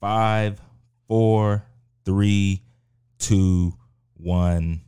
[0.00, 0.60] Five,
[1.08, 1.66] four,
[2.04, 2.62] three,
[3.18, 3.74] two,
[4.14, 4.82] one.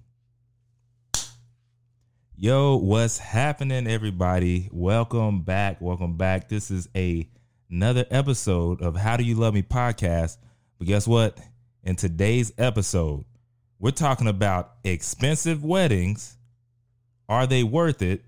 [2.36, 4.68] Yo, what's happening, everybody?
[4.70, 5.80] Welcome back.
[5.80, 6.48] Welcome back.
[6.48, 7.28] This is a
[7.68, 10.36] another episode of How Do You Love Me podcast.
[10.78, 11.36] But guess what?
[11.82, 13.24] In today's episode,
[13.80, 16.36] we're talking about expensive weddings.
[17.28, 18.22] Are they worth it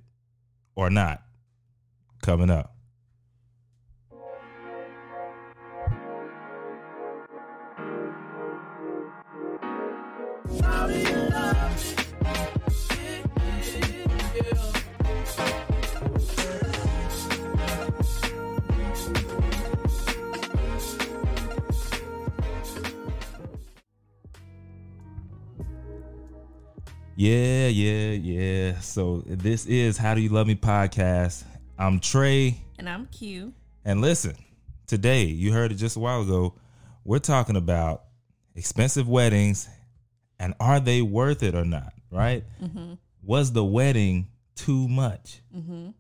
[0.74, 1.22] or not?
[2.22, 2.71] Coming up.
[27.22, 28.80] Yeah, yeah, yeah.
[28.80, 31.44] So this is How Do You Love Me podcast.
[31.78, 32.56] I'm Trey.
[32.80, 33.52] And I'm Q.
[33.84, 34.34] And listen,
[34.88, 36.56] today, you heard it just a while ago,
[37.04, 38.02] we're talking about
[38.56, 39.68] expensive weddings
[40.40, 42.42] and are they worth it or not, right?
[42.60, 42.94] Mm-hmm.
[43.22, 44.26] Was the wedding
[44.56, 45.42] too much?
[45.56, 45.90] Mm-hmm.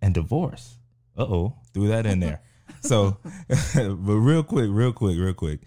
[0.00, 0.76] And divorce.
[1.18, 2.40] Uh oh, threw that in there.
[2.82, 3.18] so,
[3.74, 5.58] but real quick, real quick, real quick.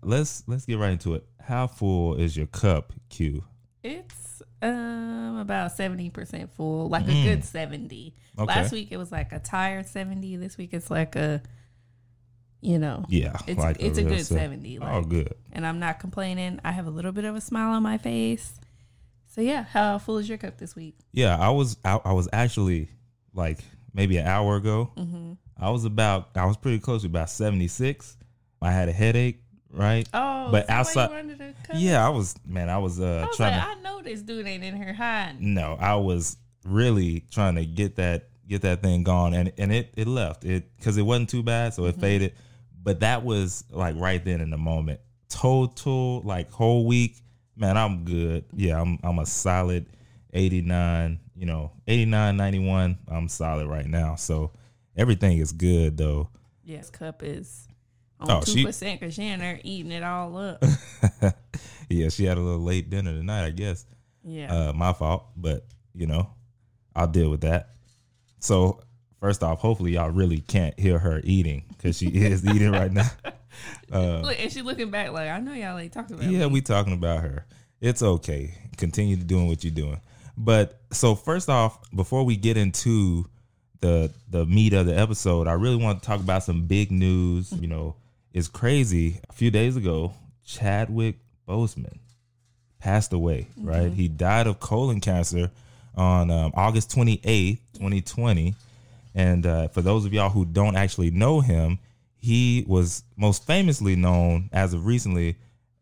[0.00, 1.26] Let's let's get right into it.
[1.40, 3.42] How full is your cup, Q?
[3.84, 7.20] It's um about seventy percent full, like mm.
[7.20, 8.16] a good seventy.
[8.36, 8.46] Okay.
[8.46, 10.36] Last week it was like a tired seventy.
[10.36, 11.42] This week it's like a,
[12.62, 14.78] you know, yeah, it's like it's a, a good seventy.
[14.78, 15.34] Like, oh, good.
[15.52, 16.60] And I'm not complaining.
[16.64, 18.58] I have a little bit of a smile on my face.
[19.26, 20.96] So yeah, how full is your cup this week?
[21.12, 22.88] Yeah, I was I, I was actually
[23.34, 23.58] like
[23.92, 24.92] maybe an hour ago.
[24.96, 25.34] Mm-hmm.
[25.58, 28.16] I was about I was pretty close to about seventy six.
[28.62, 29.43] I had a headache
[29.74, 30.08] right?
[30.14, 31.36] Oh, but outside,
[31.74, 33.58] yeah, I was man, I was uh I was trying.
[33.58, 35.54] Like, to, I know this dude ain't in here hiding.
[35.54, 39.92] No, I was really trying to get that get that thing gone, and and it
[39.96, 42.00] it left it because it wasn't too bad, so it mm-hmm.
[42.00, 42.34] faded.
[42.82, 45.00] But that was like right then in the moment.
[45.28, 47.16] Total like whole week,
[47.56, 48.44] man, I'm good.
[48.54, 49.86] Yeah, I'm I'm a solid
[50.32, 51.20] 89.
[51.36, 52.98] You know, 89, 91.
[53.08, 54.14] I'm solid right now.
[54.14, 54.52] So
[54.96, 56.28] everything is good though.
[56.62, 57.66] Yes, cup is
[58.30, 60.62] on two oh, percent because she in there eating it all up.
[61.88, 63.86] yeah, she had a little late dinner tonight, I guess.
[64.24, 66.30] Yeah, uh, my fault, but you know,
[66.94, 67.70] I'll deal with that.
[68.40, 68.80] So
[69.20, 73.10] first off, hopefully y'all really can't hear her eating because she is eating right now.
[73.92, 76.28] Uh, Look, and she looking back like I know y'all ain't talking about.
[76.28, 76.54] Yeah, me.
[76.54, 77.46] we talking about her.
[77.80, 78.54] It's okay.
[78.76, 80.00] Continue to doing what you're doing.
[80.36, 83.26] But so first off, before we get into
[83.80, 87.52] the the meat of the episode, I really want to talk about some big news.
[87.52, 87.96] You know,
[88.34, 89.20] is crazy.
[89.30, 90.12] A few days ago,
[90.44, 91.16] Chadwick
[91.48, 91.98] Boseman
[92.80, 93.68] passed away, mm-hmm.
[93.68, 93.92] right?
[93.92, 95.50] He died of colon cancer
[95.94, 98.54] on um, August 28th, 2020.
[99.14, 101.78] And uh, for those of y'all who don't actually know him,
[102.16, 105.36] he was most famously known as of recently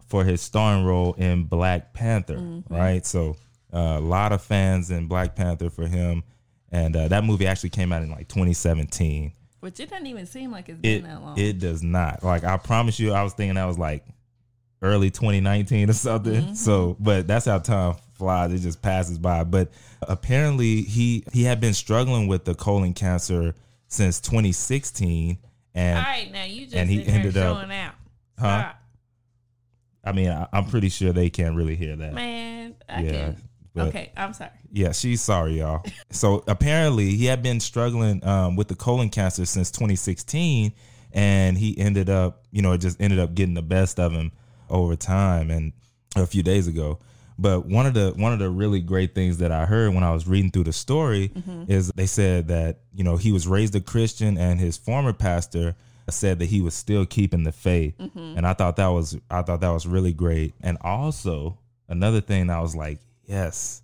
[0.06, 2.74] for his starring role in Black Panther, mm-hmm.
[2.74, 3.06] right?
[3.06, 3.36] So
[3.72, 6.22] uh, a lot of fans in Black Panther for him.
[6.70, 9.32] And uh, that movie actually came out in like 2017.
[9.62, 11.38] Which it doesn't even seem like it's been it, that long.
[11.38, 12.24] It does not.
[12.24, 14.04] Like I promise you, I was thinking that was like
[14.82, 16.32] early 2019 or something.
[16.32, 16.54] Mm-hmm.
[16.54, 18.52] So, but that's how time flies.
[18.52, 19.44] It just passes by.
[19.44, 19.70] But
[20.02, 23.54] apparently, he he had been struggling with the colon cancer
[23.86, 25.38] since 2016,
[25.76, 27.94] and all right, now you just and he ended up out.
[28.36, 28.72] Huh?
[30.04, 32.14] I mean, I, am pretty sure they can't really hear that.
[32.14, 33.32] Man, I yeah.
[33.74, 34.50] But okay, I'm sorry.
[34.70, 35.84] Yeah, she's sorry, y'all.
[36.10, 40.72] so apparently, he had been struggling um, with the colon cancer since 2016,
[41.12, 44.32] and he ended up, you know, it just ended up getting the best of him
[44.68, 45.50] over time.
[45.50, 45.72] And
[46.16, 46.98] a few days ago,
[47.38, 50.12] but one of the one of the really great things that I heard when I
[50.12, 51.64] was reading through the story mm-hmm.
[51.70, 55.74] is they said that you know he was raised a Christian, and his former pastor
[56.10, 58.36] said that he was still keeping the faith, mm-hmm.
[58.36, 60.54] and I thought that was I thought that was really great.
[60.60, 63.82] And also another thing I was like, Yes.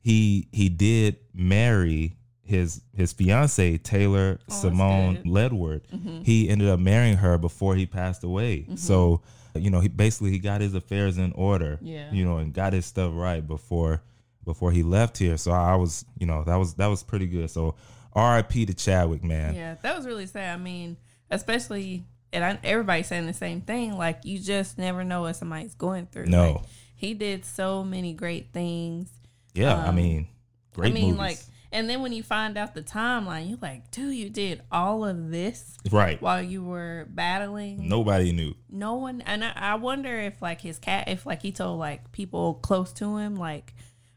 [0.00, 5.82] He he did marry his his fiance Taylor oh, Simone Ledward.
[5.94, 6.22] Mm-hmm.
[6.22, 8.60] He ended up marrying her before he passed away.
[8.60, 8.76] Mm-hmm.
[8.76, 9.22] So
[9.54, 11.78] you know, he basically he got his affairs in order.
[11.82, 12.10] Yeah.
[12.12, 14.02] You know, and got his stuff right before
[14.44, 15.36] before he left here.
[15.36, 17.50] So I was, you know, that was that was pretty good.
[17.50, 17.76] So
[18.12, 18.66] R.I.P.
[18.66, 19.54] to Chadwick, man.
[19.54, 20.54] Yeah, that was really sad.
[20.54, 20.96] I mean,
[21.30, 23.96] especially and I, everybody's saying the same thing.
[23.96, 26.26] Like you just never know what somebody's going through.
[26.26, 26.52] No.
[26.52, 26.62] Like,
[27.00, 29.08] he did so many great things.
[29.54, 30.28] Yeah, um, I mean,
[30.74, 30.90] great.
[30.90, 31.18] I mean, movies.
[31.18, 31.38] like,
[31.72, 35.30] and then when you find out the timeline, you're like, dude, you did all of
[35.30, 37.88] this right while you were battling.
[37.88, 38.54] Nobody knew.
[38.68, 42.12] No one, and I, I wonder if like his cat, if like he told like
[42.12, 43.72] people close to him, like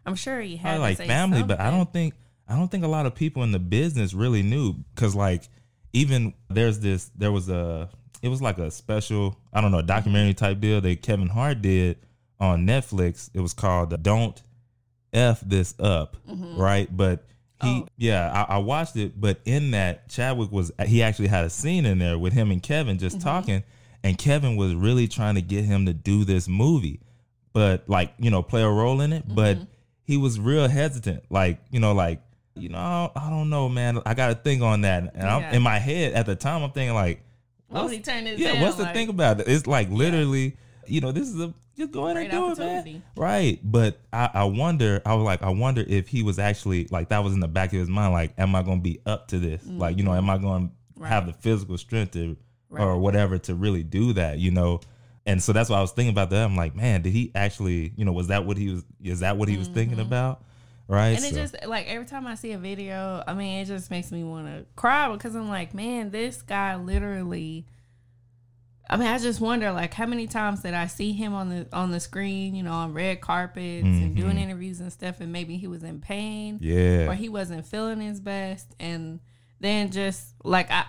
[0.06, 1.48] I'm sure he had like family, something.
[1.48, 2.16] but I don't think
[2.50, 5.48] I don't think a lot of people in the business really knew because like
[5.94, 7.90] even there's this there was a
[8.22, 11.62] it was like a special, I don't know, a documentary type deal that Kevin Hart
[11.62, 11.98] did
[12.44, 13.30] on Netflix.
[13.34, 14.42] It was called uh, "Don't
[15.12, 16.60] F This Up," mm-hmm.
[16.60, 16.96] right?
[16.96, 17.26] But
[17.62, 17.88] he, Oh.
[17.98, 19.20] yeah, I, I watched it.
[19.20, 22.62] But in that, Chadwick was he actually had a scene in there with him and
[22.62, 23.28] Kevin just mm-hmm.
[23.28, 23.64] talking,
[24.04, 27.00] and Kevin was really trying to get him to do this movie,
[27.54, 29.24] but like you know, play a role in it.
[29.28, 29.66] But mm-hmm.
[30.04, 32.22] he was real hesitant, like you know, like
[32.56, 34.00] you know, I don't know, man.
[34.06, 35.04] I got to think on that.
[35.04, 35.38] And Yeah.
[35.38, 37.22] I'm in my head at the time, I'm thinking like,
[37.70, 39.48] would he turn this yeah, what's the like, thing about it?
[39.48, 40.56] It's like literally,
[40.88, 43.04] you know, this is a just go ahead and do it, man.
[43.16, 43.60] Right.
[43.64, 47.24] But I, I wonder, I was like, I wonder if he was actually like that
[47.24, 49.66] was in the back of his mind, like, am I gonna be up to this?
[49.66, 50.70] Like, you know, am I gonna
[51.04, 52.38] have the physical strength to
[52.70, 54.82] or whatever to really do that, you know?
[55.26, 56.44] And so that's why I was thinking about that.
[56.44, 59.38] I'm like, man, did he actually, you know, was that what he was is that
[59.38, 60.44] what he was thinking about?
[60.88, 61.16] Right.
[61.16, 61.26] Mm-hmm.
[61.26, 64.12] And it just like every time I see a video, I mean, it just makes
[64.12, 67.66] me want to cry because I'm like, man, this guy literally.
[68.94, 71.68] I mean, I just wonder like how many times did I see him on the
[71.74, 75.58] on the screen, you know, on red carpets and doing interviews and stuff, and maybe
[75.58, 76.64] he was in pain Mm-hmm.
[76.64, 77.10] yeah.
[77.10, 79.20] or he wasn't feeling his best, and
[79.60, 80.86] then just like I,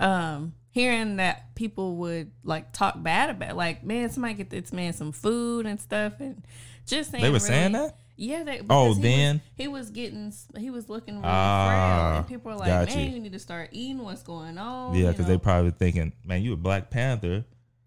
[0.00, 4.92] um, hearing that people would like talk bad about, like, man, somebody get this man
[4.92, 6.42] some food and stuff, and
[6.86, 7.96] just saying They were really- saying that?
[8.22, 8.44] Yeah.
[8.44, 9.34] They, Oh, he then?
[9.36, 13.06] was, he was getting, he was looking really Ah, frail, and people were like, "Man,
[13.08, 13.14] you.
[13.14, 13.20] you.
[13.20, 14.02] need to start eating.
[14.02, 17.44] What's going on?" Yeah, because they probably thinking, man, you a Black Panther.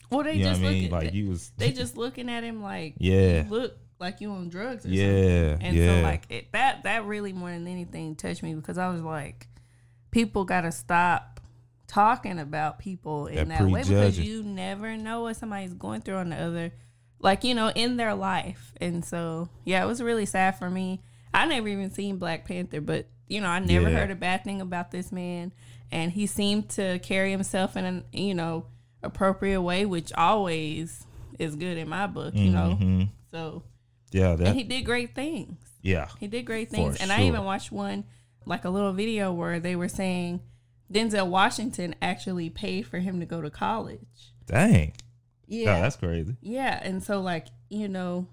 [0.09, 0.83] well, they You just what mean?
[0.83, 3.43] looking, Like you was they just looking at him like, Yeah.
[3.43, 5.67] you look like you on drugs." Or Yeah, something.
[5.67, 5.99] and yeah.
[6.01, 9.47] so like it, that, that really more than anything touched me because I was like,
[10.11, 11.39] people got to stop
[11.87, 16.15] talking about people in That that, way because you never know what somebody's going through
[16.15, 16.71] on the other
[17.25, 21.01] like you know in their life and so yeah it was really sad for me
[21.33, 23.97] i never even seen black panther but you know i never Yeah.
[23.99, 25.51] heard a bad thing about this man
[25.91, 28.67] and he seemed to carry himself in an you know
[29.03, 31.05] appropriate way which always
[31.39, 33.09] is good in my book you know Mhm.
[33.31, 33.63] so
[34.11, 36.07] Yeah, and he did great things yeah.
[36.19, 36.97] he did great things.
[37.01, 38.05] and I even watched one,
[38.45, 40.39] like a little video where they were saying
[40.91, 44.33] Denzel Washington actually paid for him to go to college.
[44.47, 44.93] Dang.
[45.47, 45.65] Yeah.
[45.65, 46.35] Yeah, that's crazy.
[46.41, 46.79] yeah.
[46.81, 48.27] And so, like, you know,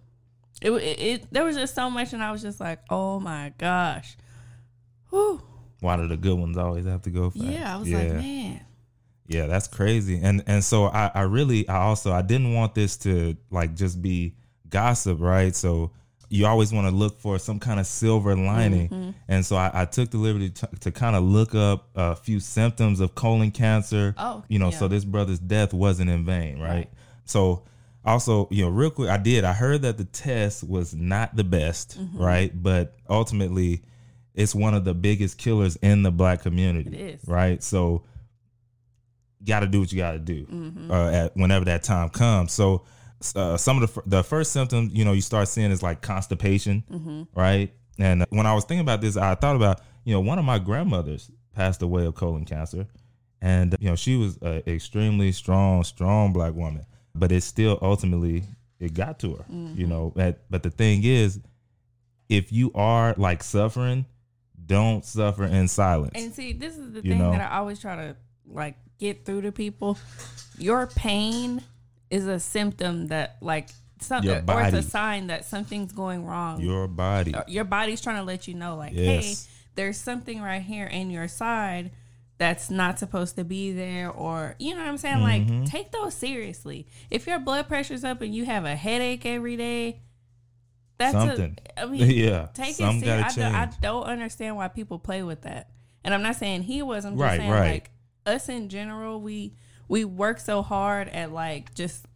[0.60, 3.52] it, it, it, there was just so much, and I was just like, oh my
[3.58, 4.16] gosh.
[5.10, 5.42] Whew.
[5.80, 7.44] Why do the good ones always have to go fast?
[7.44, 7.76] Yeah.
[7.76, 8.60] I was like, man.
[9.26, 10.20] Yeah, that's crazy.
[10.22, 14.02] And and so I, I really I also I didn't want this to like just
[14.02, 14.34] be
[14.68, 15.54] gossip, right?
[15.54, 15.92] So
[16.28, 18.88] you always want to look for some kind of silver lining.
[18.88, 19.10] Mm-hmm.
[19.28, 22.40] And so I, I took the liberty to, to kind of look up a few
[22.40, 24.14] symptoms of colon cancer.
[24.16, 24.78] Oh, you know, yeah.
[24.78, 26.68] so this brother's death wasn't in vain, right?
[26.68, 26.90] Right.
[27.24, 27.64] So
[28.04, 29.44] also, you know, real quick, I did.
[29.44, 32.18] I heard that the test was not the best, Mm-hmm.
[32.18, 32.62] right?
[32.62, 33.82] But ultimately,
[34.34, 36.90] it's one of the biggest killers in the black community.
[36.96, 37.28] It is.
[37.28, 37.62] right?
[37.62, 38.04] So,
[39.44, 40.90] got to do what you got to do Mm-hmm.
[40.90, 42.52] uh, at whenever that time comes.
[42.52, 42.84] So,
[43.36, 46.00] uh, some of the fir- the first symptoms you know you start seeing is like
[46.02, 47.22] constipation, Mm-hmm.
[47.38, 47.72] right?
[47.98, 50.58] And when I was thinking about this, I thought about you know one of my
[50.58, 52.86] grandmothers passed away of colon cancer,
[53.40, 58.44] and you know she was an extremely strong, strong black woman, but it still ultimately
[58.80, 59.80] it got to her, Mm-hmm.
[59.80, 60.12] you know.
[60.14, 61.40] But but the thing is,
[62.28, 64.06] if you are like suffering,
[64.66, 66.12] don't suffer in silence.
[66.14, 67.32] And see, this is the You thing know?
[67.32, 68.16] that I always try to
[68.46, 69.98] like get through to people.
[70.58, 71.62] Your pain
[72.10, 73.68] is a symptom that like
[74.00, 76.60] something or it's a sign that something's going wrong.
[76.60, 77.34] Your body.
[77.46, 79.24] Your body's trying to let you know like Yes.
[79.24, 81.92] hey there's something right here in your side
[82.42, 85.60] that's not supposed to be there or you know what i'm saying Mm-hmm.
[85.60, 89.56] like take those seriously if your blood pressure's up and you have a headache every
[89.56, 90.00] day
[90.98, 91.56] that's Something.
[91.76, 93.06] a, i mean Yeah, take it serious.
[93.06, 95.70] I, don't, I don't understand why people play with that
[96.02, 97.70] and i'm not saying he was i'm just Right, saying right.
[97.74, 97.90] like
[98.26, 99.54] us in general we
[99.88, 102.06] we work so hard at like just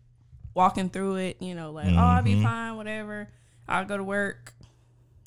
[0.55, 2.25] walking through it you know like oh i'll Mm-hmm.
[2.25, 3.29] be fine whatever
[3.69, 4.55] i'll go to work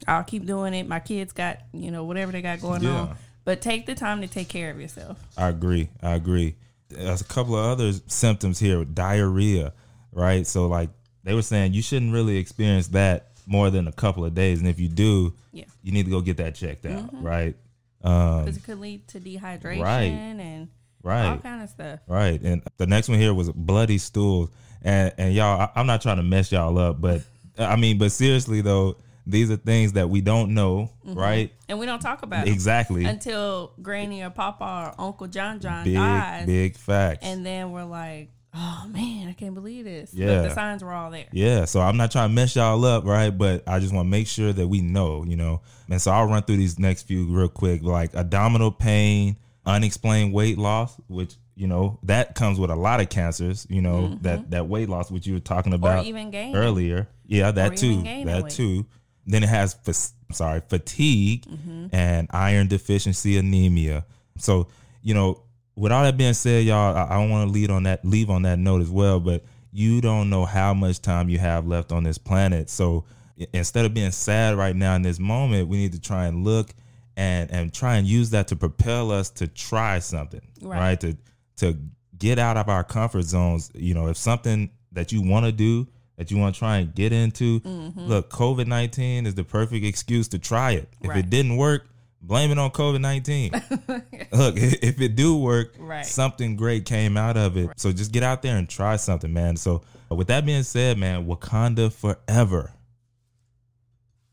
[0.08, 0.88] I'll keep doing it.
[0.88, 2.90] My kids got, you know, whatever they got going Yeah.
[3.02, 3.18] on.
[3.46, 5.18] But take the time to take care of yourself.
[5.38, 5.90] I agree.
[6.04, 6.56] I agree.
[6.90, 8.84] There's a couple of other symptoms here.
[8.86, 9.74] Diarrhea,
[10.12, 10.46] right?
[10.46, 10.90] So like
[11.24, 14.68] they were saying, you shouldn't really experience that more than a couple of days, and
[14.68, 15.66] if you do, Yeah.
[15.82, 17.24] you need to go get that checked out, Mm-hmm.
[17.26, 17.56] right?
[18.04, 20.12] Um, Because it could lead to dehydration Right.
[20.12, 20.70] and
[21.04, 22.00] all kind of stuff.
[22.08, 22.40] Right.
[22.42, 24.50] And the next one here was bloody stools.
[24.82, 27.22] And and y'all, I, I'm not trying to mess y'all up, but
[27.58, 28.98] I mean, but seriously though,
[29.30, 31.18] these are things that we don't know, Mm-hmm.
[31.20, 31.54] right?
[31.68, 33.06] And we don't talk about it Exactly.
[33.06, 36.46] until Granny or Papa or Uncle John John Big, dies.
[36.46, 37.20] big facts.
[37.26, 40.14] And then we're like, oh man, I can't believe this.
[40.14, 40.28] Yeah.
[40.42, 41.26] But the signs were all there.
[41.32, 43.30] Yeah, so I'm not trying to mess y'all up, right?
[43.30, 45.62] But I just want to make sure that we know, you know.
[45.90, 50.58] And so I'll run through these next few real quick, like abdominal pain, unexplained weight
[50.58, 53.68] loss, which you know that comes with a lot of cancers.
[53.70, 56.28] You know that that weight loss, which you were talking about Mm-hmm.
[56.30, 57.08] even earlier.
[57.28, 58.02] Yeah, that Or too.
[58.02, 58.52] That weight.
[58.52, 58.86] too.
[59.30, 61.88] Then it has fas- sorry fatigue Mm-hmm.
[61.94, 64.06] and iron deficiency anemia.
[64.38, 64.68] So
[65.02, 65.44] you know,
[65.76, 68.30] with all that being said, y'all, I, I don't want to lead on that leave
[68.30, 69.20] on that note as well.
[69.20, 72.70] But you don't know how much time you have left on this planet.
[72.70, 73.06] So
[73.54, 76.72] instead of being sad right now in this moment, we need to try and look
[77.16, 80.80] and and try and use that to propel us to try something, Right.
[80.80, 81.00] right?
[81.02, 81.18] To
[81.58, 81.78] to
[82.18, 83.72] get out of our comfort zones.
[83.76, 85.88] You know, if something that you want to do
[86.20, 88.02] that you want to try and get into, Mm-hmm.
[88.02, 90.90] look, COVID nineteen is the perfect excuse to try it.
[91.02, 91.20] If Right.
[91.20, 91.88] it didn't work,
[92.22, 93.52] blame it on COVID nineteen.
[94.34, 96.06] look, if it do work, Right.
[96.06, 97.70] something great came out of it.
[97.78, 99.56] So just get out there and try something, man.
[99.56, 102.74] So with that being said, man, Wakanda forever.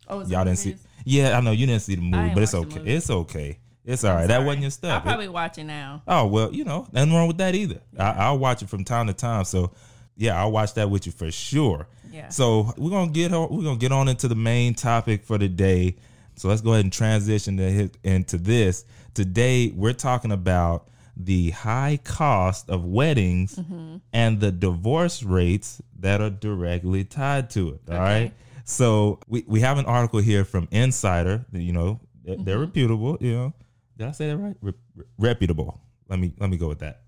[0.09, 0.77] Oh, Y'all didn't see.
[1.05, 2.81] Yeah, I know you didn't see the movie, but it's okay.
[2.85, 3.59] It's okay.
[3.85, 4.27] It's all right.
[4.27, 4.91] That wasn't your stuff.
[4.91, 5.05] I'll stuff.
[5.05, 6.03] It- probably watch it now.
[6.09, 7.81] Oh well, you know, nothing wrong with that either.
[7.97, 9.45] I, I'll watch it from time to time.
[9.45, 9.73] So
[10.17, 11.87] yeah, I'll watch that with you for sure.
[12.11, 12.29] Yeah.
[12.31, 15.49] So we're gonna get on, we're gonna get on into the main topic for the
[15.49, 15.97] day.
[16.37, 18.85] So let's go ahead and transition to hit into this.
[19.15, 23.97] Today we're talking about the high cost of weddings Mm-hmm.
[24.13, 27.81] and the divorce rates that are directly tied to it.
[27.91, 28.17] All right.
[28.27, 28.33] Okay.
[28.65, 31.47] So we, we have an article here from Insider.
[31.53, 33.17] that, You know, they're, they're reputable.
[33.21, 33.55] You know,
[33.97, 34.57] did I say that right?
[34.61, 34.75] Re-
[35.19, 35.81] reputable.
[36.09, 37.03] Let me let me go with that.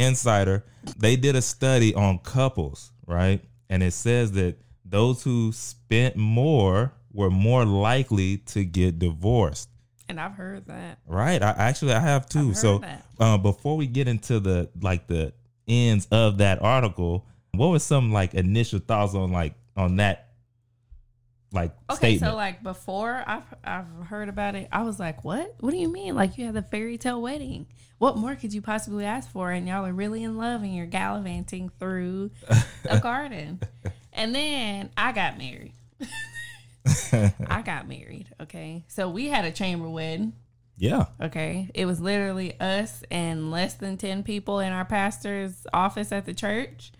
[0.00, 0.64] Insider.
[0.98, 3.42] They did a study on couples, right?
[3.68, 9.68] And it says that those who spent more were more likely to get divorced.
[10.08, 10.98] And I've heard that.
[11.06, 11.40] Right.
[11.42, 12.54] I actually I have too.
[12.54, 12.82] so
[13.20, 15.32] uh, before we get into the like the
[15.68, 20.29] ends of that article, what was some like initial thoughts on like on that
[21.52, 22.30] like Okay, statement?
[22.32, 25.54] so like before I've I've heard about it, I was like, "What?
[25.60, 26.14] What do you mean?
[26.14, 27.66] Like you had the fairy tale wedding?
[27.98, 29.50] What more could you possibly ask for?
[29.50, 32.30] And y'all are really in love, and you're gallivanting through
[32.88, 33.60] a garden."
[34.12, 35.72] And then I got married.
[37.48, 38.28] I got married.
[38.40, 40.32] Okay, so we had a chamber wedding.
[40.78, 41.06] yeah.
[41.20, 46.26] Okay, it was literally us and less than ten people in our pastor's office at
[46.26, 46.92] the church.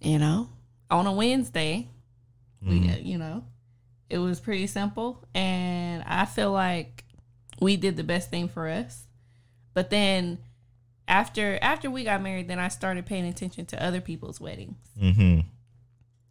[0.00, 0.48] You know,
[0.90, 1.88] on a Wednesday
[2.62, 3.44] we you know
[4.10, 5.22] it was pretty simple.
[5.34, 7.04] And i feel like
[7.60, 9.04] we did the best thing for us.
[9.74, 10.38] But then
[11.06, 14.76] after after we got married then i started paying attention to other people's weddings.
[15.00, 15.40] Mm-hmm.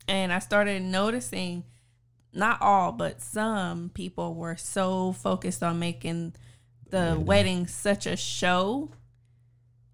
[0.07, 1.63] and i started noticing
[2.33, 6.33] not all but some people were so focused on making
[6.89, 8.91] the wedding such a show.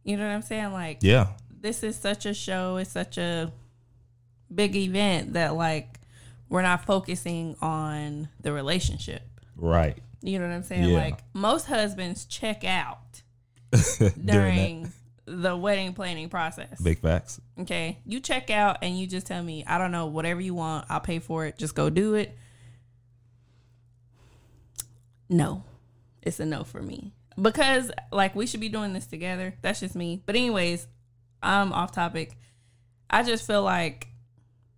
[0.03, 0.73] You know what i'm saying?
[0.73, 1.27] Like Yeah.
[1.49, 2.77] this is such a show.
[2.77, 3.51] It's such a
[4.53, 5.99] big event that like
[6.53, 9.23] we're not focusing on the relationship.
[9.57, 9.97] Right.
[10.21, 10.83] you know what i'm saying?
[10.89, 10.99] Yeah.
[10.99, 13.23] like most husbands check out
[13.71, 14.93] During during
[15.25, 16.79] the wedding planning process.
[16.79, 17.41] Big facts.
[17.61, 17.97] okay?
[18.05, 20.99] You check out and you just tell me i don't know whatever you want i'll
[20.99, 22.37] pay for it just go do it.
[25.27, 25.63] No.
[26.21, 27.13] It's a no for me.
[27.41, 29.55] Because like we should be doing this together.
[29.63, 30.21] That's just me.
[30.23, 30.85] But anyways
[31.41, 32.37] i'm off topic.
[33.09, 34.07] I just feel like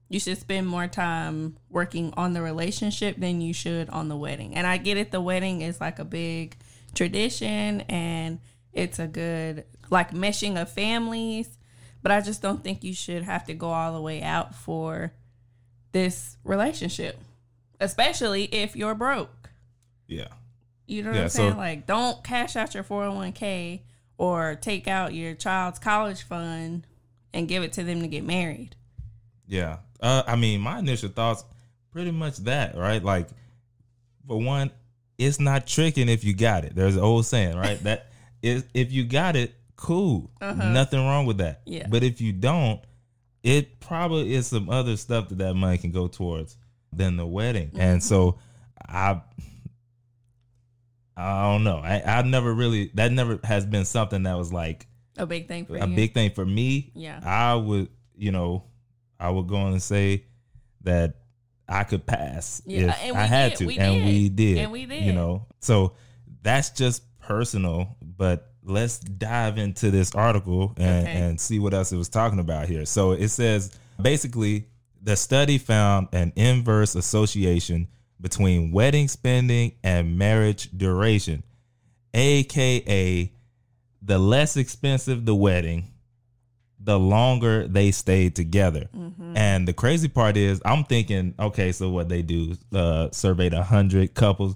[0.10, 4.56] you should spend more time working on the relationship than you should on the wedding
[4.56, 6.56] and i get it the wedding is like a big
[6.94, 8.40] tradition and
[8.74, 11.58] it's a good like meshing of families
[12.04, 15.12] but i just don't think you should have to go all the way out for
[15.92, 17.18] this relationship
[17.80, 19.50] especially if you're broke
[20.08, 20.28] Yeah.
[20.88, 21.58] you know what Yeah, I'm so- saying?
[21.58, 23.82] like, don't cash out your 401k
[24.18, 26.86] or take out your child's college fund
[27.34, 28.76] and give it to them to get married.
[29.48, 29.78] Yeah.
[30.00, 31.44] Uh, I mean, my initial thoughts,
[31.92, 33.04] pretty much that, right?
[33.04, 33.28] Like,
[34.28, 34.72] for one,
[35.18, 36.76] it's not tricking if you got it.
[36.76, 37.82] There's an old saying, right?
[37.84, 38.08] that
[38.42, 41.62] is, if you got it, cool, nothing wrong with that.
[41.66, 41.88] Yeah.
[41.90, 42.82] But if you don't,
[43.44, 46.58] it probably is some other stuff that that money can go towards
[46.92, 47.72] than the wedding.
[47.76, 48.40] And so,
[48.88, 49.22] I.
[51.18, 51.78] I don't know.
[51.78, 54.86] I, I never really that never has been something that was like
[55.18, 55.96] A big thing for a you.
[55.96, 56.92] big thing for me.
[56.94, 57.22] Yeah.
[57.24, 57.88] I would,
[58.18, 58.66] you know,
[59.26, 60.24] I would go on and say
[60.82, 61.16] that
[61.68, 63.58] I could pass Yeah, if and we I had did.
[63.60, 64.06] to, We and did.
[64.06, 65.04] we did, And we did.
[65.04, 65.94] You know, so
[66.44, 67.96] that's just personal.
[68.04, 71.12] But let's dive into this article and, Okay.
[71.18, 72.86] and see what else it was talking about here.
[72.86, 74.68] So it says basically
[75.02, 77.88] the study found an inverse association
[78.22, 81.44] between wedding spending and marriage duration,
[82.14, 83.32] aka
[84.02, 85.92] the less expensive the wedding,
[86.86, 88.88] the longer they stayed together.
[89.36, 92.56] And the crazy part is, I'm thinking, okay, so what they do?
[92.74, 94.56] Uh, surveyed hundred couples.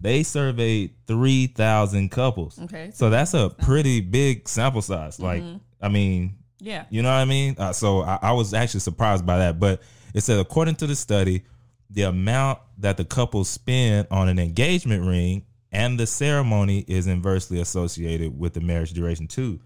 [0.00, 2.58] They surveyed three thousand couples.
[2.64, 2.90] Okay.
[2.92, 5.18] So that's a pretty big sample size.
[5.20, 5.42] Like,
[5.80, 6.84] I mean, Yeah.
[6.90, 7.54] you know what I mean?
[7.56, 9.60] Uh, so I, I was actually surprised by that.
[9.60, 9.80] But
[10.14, 11.44] it said, according to the study,
[11.90, 17.60] the amount that the couple spend on an engagement ring and the ceremony is inversely
[17.60, 19.60] associated with the marriage duration too.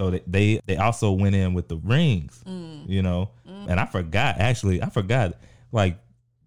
[0.00, 3.30] So they they, they also went in with the rings, you know.
[3.46, 5.34] And I forgot actually, I forgot
[5.72, 5.98] like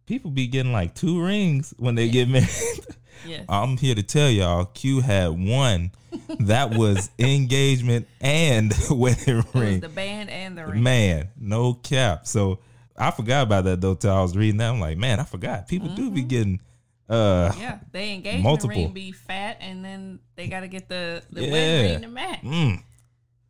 [0.08, 2.48] people be getting like two rings when they get married.
[3.26, 3.46] Yes.
[3.48, 5.92] I'm here to tell y'all, Q had one
[6.42, 9.80] that was engagement and wedding ring.
[9.80, 10.84] the band and the ring.
[10.84, 12.28] Man, no cap.
[12.28, 12.60] So
[12.98, 14.72] I forgot about that though till I was reading that.
[14.72, 15.70] I'm like, man, I forgot.
[15.70, 16.60] People do be getting
[17.08, 18.70] uh Yeah, they engagement Multiple.
[18.76, 21.52] ring be fat, and then they got to get the the Yeah.
[21.52, 22.42] wedding ring to match.
[22.42, 22.84] mm,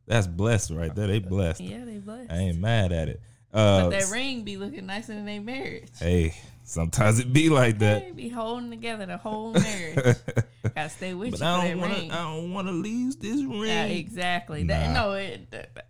[0.07, 1.07] that's blessed right there.
[1.07, 1.61] They blessed.
[1.61, 2.31] Yeah, they blessed.
[2.31, 3.21] I ain't mad at it.
[3.53, 5.89] Uh but that ring be looking nicer than their marriage.
[5.99, 8.03] hey, sometimes it be like that.
[8.03, 10.15] They be holding together the whole marriage.
[10.75, 11.93] Gotta stay with But you I don't wanna.
[11.95, 13.63] I don't wanna lose this ring.
[13.63, 14.63] Yeah, exactly.
[14.63, 15.51] That no, it.
[15.51, 15.87] that-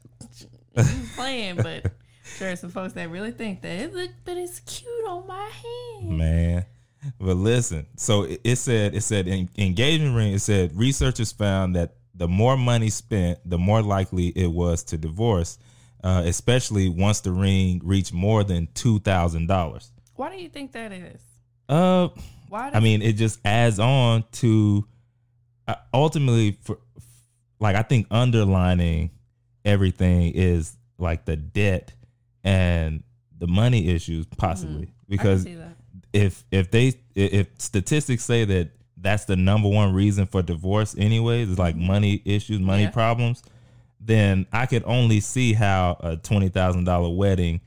[0.75, 1.91] you playing, but
[2.38, 5.50] sure, some folks that really think that it look, but it's cute on my
[6.01, 6.17] hand.
[6.17, 6.65] man.
[7.20, 10.34] But listen, so it, it said it said engagement ring.
[10.34, 14.98] It said researchers found that the more money spent, the more likely it was to
[14.98, 15.58] divorce,
[16.03, 19.91] uh, especially once the ring reached more than two thousand dollars.
[20.15, 21.22] Why do you think that is?
[21.67, 22.10] Uh,
[22.50, 22.72] Why?
[22.74, 24.86] I mean, it just adds on to
[25.67, 26.77] uh, ultimately for
[27.60, 29.12] like I think underlining
[29.65, 31.93] everything is like the debt
[32.43, 33.03] and
[33.38, 35.75] the money issues possibly because see that.
[36.12, 38.70] if if they if statistics say that
[39.03, 42.89] that's the number one reason for divorce anyways is like money issues money Yeah.
[42.91, 43.43] problems
[44.00, 47.62] then i could only see how a $20000 wedding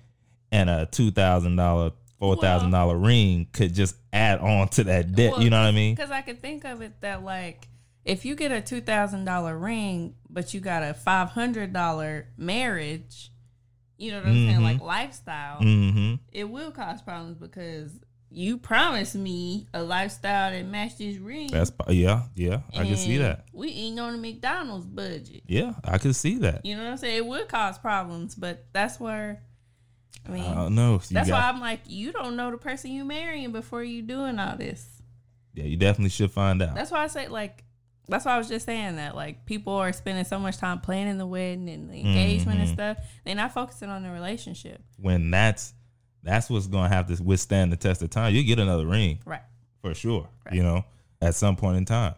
[0.50, 5.60] and a $2000 $4000 ring could just add on to that debt Well, you know
[5.60, 7.68] what i mean Because I could think of it that like
[8.04, 12.28] if you get a two thousand dollar ring, but you got a five hundred dollar
[12.36, 13.32] marriage,
[13.98, 14.62] you know what I'm saying, Mhm.
[14.62, 17.90] like lifestyle, mm-hmm it will cause problems because
[18.38, 21.48] you promised me a lifestyle that matched this ring.
[21.50, 25.42] that's yeah yeah i can see that We ain't on a McDonald's budget.
[25.46, 27.16] yeah i can see that You know what I'm saying?
[27.16, 29.42] It would cause problems, but that's where
[30.26, 32.90] I mean i don't know that's got- why I'm like, you don't know the person
[32.90, 34.86] you marrying before you doing all this.
[35.54, 37.64] yeah you definitely should find out That's why I say like
[38.08, 41.16] that's why I was just saying that like people are spending so much time planning
[41.18, 42.72] the wedding and the engagement and Mhm.
[42.74, 42.98] stuff.
[43.24, 44.80] They're not focusing on the relationship.
[44.98, 45.72] when that's
[46.26, 49.40] that's what's gonna have to withstand the test of time you get another ring Right.
[49.82, 50.28] for sure.
[50.44, 50.54] Right.
[50.56, 50.84] You know,
[51.22, 52.14] at some point in time.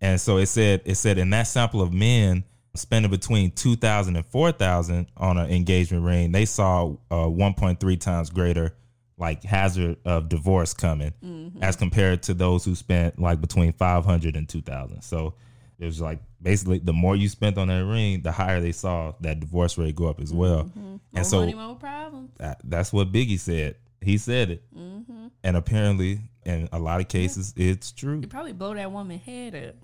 [0.00, 4.16] And so it said it said in that sample of men spending between two thousand
[4.16, 8.74] and four thousand on an engagement ring, they saw uh, one point three times greater
[9.18, 11.62] like hazard of divorce coming Mm-hmm.
[11.62, 15.34] as compared to those who spent like between 500 and 2000 so
[15.80, 19.12] it was like basically the more you spent on that ring the higher they saw
[19.20, 20.96] that divorce rate go up as well Mm-hmm.
[21.14, 22.30] And so money, more problems.
[22.38, 25.26] that, that's what biggie said he said it Mm-hmm.
[25.42, 29.54] and apparently in a lot of cases it's true You probably blow that woman head
[29.54, 29.74] up.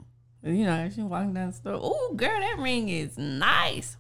[0.43, 1.79] You know, she walking down the store.
[1.83, 3.97] Oh, girl, that ring is nice.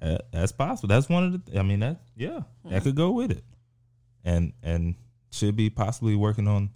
[0.00, 3.30] Uh, that's possible that's one of the i mean that yeah that could go with
[3.30, 3.42] it
[4.22, 4.94] and and
[5.30, 6.68] should be possibly working on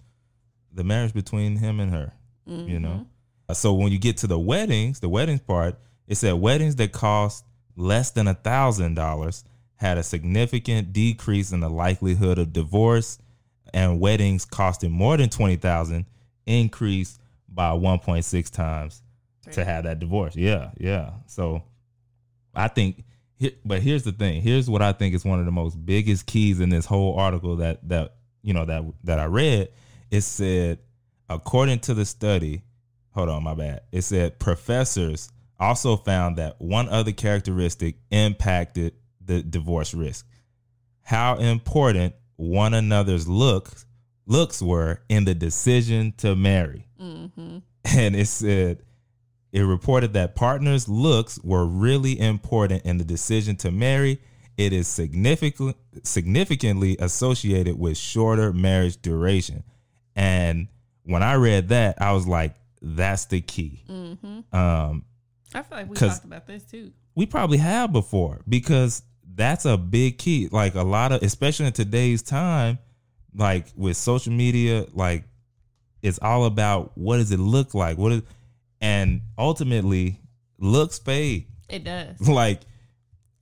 [0.73, 2.12] the marriage between him and her
[2.47, 3.05] you know Uh,
[3.48, 6.92] Uh, so when you get to the weddings the weddings part it said weddings that
[6.92, 7.44] cost
[7.76, 9.44] less than a thousand dollars
[9.76, 13.18] had a significant decrease in the likelihood of divorce
[13.72, 16.04] and weddings costing more than 20000
[16.46, 19.02] increased by 1.6 times
[19.52, 20.37] to have that divorce.
[20.37, 21.12] Yeah yeah.
[21.26, 21.62] So
[22.54, 23.04] i think
[23.64, 24.42] but here's the thing.
[24.42, 27.56] Here's what i think is one of the most biggest keys in this whole article
[27.56, 29.68] that that you know that that i read.
[30.11, 30.80] It said
[31.28, 32.62] according to the study
[33.18, 39.42] hold on my bad it said professors also found that one other characteristic impacted the
[39.42, 40.26] divorce risk
[41.02, 43.87] how important one another's looks
[44.26, 47.59] looks were in the decision to marry Mm-hmm.
[47.85, 48.83] and it said
[49.52, 54.20] it reported that partners' looks were really important in the decision to marry.
[54.57, 59.64] It is significant, significantly associated with shorter marriage duration.
[60.14, 60.68] And
[61.04, 64.57] when I read that, I was like, "That's the key." Mm-hmm.
[64.57, 65.05] Um,
[65.55, 66.93] I feel like we talked about this too.
[67.14, 69.03] we probably have before because
[69.35, 70.49] that's a big key.
[70.51, 72.79] Like a lot of, especially in today's time,
[73.35, 75.25] like with social media, like
[76.03, 77.99] it's all about what does it look like?
[77.99, 78.23] What is,
[78.81, 80.21] and ultimately,
[80.59, 81.47] looks fade.
[81.69, 82.17] It does.
[82.29, 82.61] Like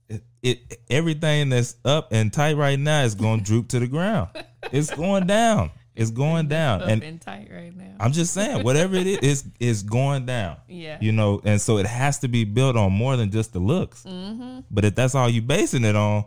[0.09, 3.87] it, it everything that's up and tight right now is going to droop to the
[3.87, 4.29] ground.
[4.71, 5.71] It's going down.
[5.97, 6.81] It's going down.
[6.83, 7.95] Up And and tight right now.
[7.99, 10.57] I'm just saying, whatever it is, is is going down.
[10.67, 10.97] Yeah.
[11.01, 14.03] You know, and so it has to be built on more than just the looks.
[14.03, 14.59] mm-hmm.
[14.69, 16.25] But if that's all you're basing it on,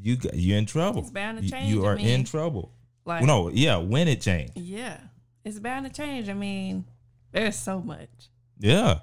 [0.00, 1.00] you you're in trouble.
[1.00, 2.06] It's bound to You- change, You I are mean.
[2.06, 2.72] in trouble.
[3.04, 4.52] Like no, yeah, when it changed.
[4.56, 4.98] Yeah.
[5.44, 6.28] It's bound to change.
[6.28, 6.84] I mean,
[7.32, 8.10] there's so much.
[8.58, 8.98] Yeah.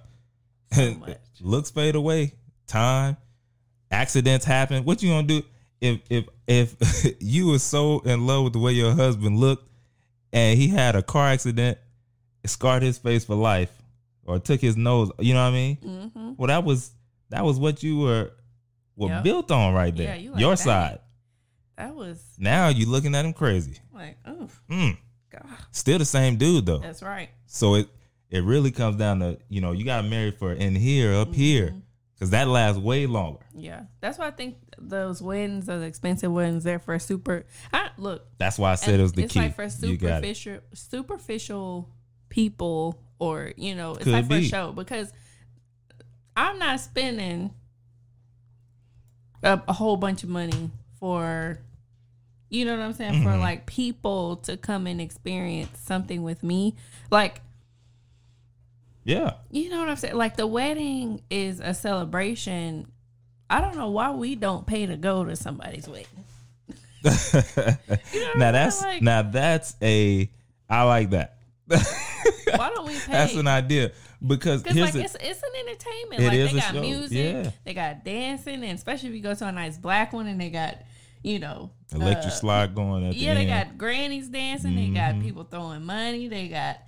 [0.74, 1.18] So much.
[1.42, 2.34] Looks fade away.
[2.68, 3.18] Time.
[3.92, 4.84] Accidents happen.
[4.86, 5.42] What you gonna do
[5.86, 9.70] if if if you were so in love with the way your husband looked
[10.34, 11.78] and he had a car accident,
[12.44, 13.72] it scarred his face for life,
[14.26, 15.78] or took his nose, you know what I mean?
[15.78, 16.34] Mm-hmm.
[16.38, 16.92] Well that was
[17.30, 18.32] that was what you were
[18.96, 19.24] were Yep.
[19.24, 20.16] built on right there.
[20.16, 20.60] Yeah, you like your that.
[20.60, 21.00] side.
[21.78, 23.78] That was Now you're looking at him crazy.
[23.94, 24.98] like, oh Mm.
[25.32, 25.46] God.
[25.72, 26.80] Still the same dude though.
[26.80, 27.30] That's right.
[27.48, 27.90] So it
[28.30, 31.68] it really comes down to you know you got married for in here up here
[31.68, 31.80] Mm-hmm.
[32.16, 33.46] Because that lasts way longer.
[33.54, 33.84] Yeah.
[34.02, 38.58] That's why I think those weddings, those expensive weddings, they're for super I look, That's
[38.58, 39.40] why I said it was the it's key.
[39.42, 41.90] like for superficial superficial
[42.30, 45.12] people or you know, it's Could like for show because
[46.38, 47.54] I'm not spending
[49.44, 51.60] a, a whole bunch of money for
[52.50, 53.40] you know what I'm saying for Mhm.
[53.42, 56.76] like people to come and experience something with me
[57.12, 57.42] like
[59.06, 62.92] Yeah, you know what I'm saying like the wedding is a celebration
[63.50, 66.08] I don't know why we don't pay to go to somebody's wedding
[67.04, 67.12] know
[68.36, 68.82] now that's?
[68.82, 70.30] Like- now that's a
[70.70, 71.38] I like that.
[71.68, 73.92] why don't we pay that's an idea
[74.26, 76.22] because here's like the, it's it's an entertainment.
[76.22, 77.52] It like is they a got show, music, yeah.
[77.64, 80.50] they got dancing, and especially if you go to a nice black one and they
[80.50, 80.80] got,
[81.22, 83.70] you know, electric uh, slide going at Yeah, the they end.
[83.70, 84.76] got grannies dancing.
[84.76, 85.22] They got Mhm.
[85.24, 86.28] people throwing money.
[86.28, 86.80] They got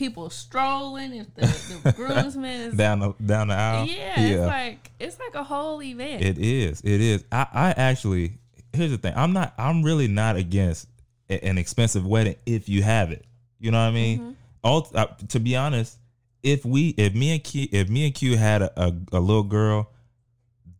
[0.00, 1.14] people strolling.
[1.14, 3.86] If the, the groomsman is down the down the aisle.
[3.86, 6.24] yeah, it's like it's like a whole event.
[6.24, 6.80] It is.
[6.80, 7.24] It is.
[7.30, 8.38] I, I actually
[8.72, 9.12] here's the thing.
[9.14, 9.54] I'm not.
[9.58, 10.88] I'm really not against
[11.28, 13.24] a- an expensive wedding if you have it.
[13.60, 14.18] You know what I mean?
[14.18, 14.30] Mm-hmm.
[14.64, 15.98] All uh, to be honest,
[16.42, 19.42] if we if me and Q if me and Q had a, a, a little
[19.42, 19.90] girl,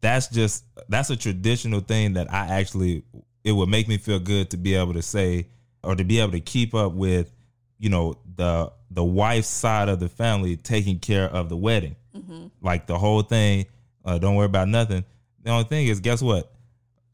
[0.00, 3.04] that's just that's a traditional thing that I actually
[3.44, 5.46] it would make me feel good to be able to say
[5.82, 7.32] or to be able to keep up with,
[7.80, 12.46] you know, the the wife's side of the family taking care of the wedding hmm
[12.60, 13.66] like the whole thing.
[14.04, 15.04] Uh, don't worry about nothing.
[15.42, 16.52] The only thing is, guess what?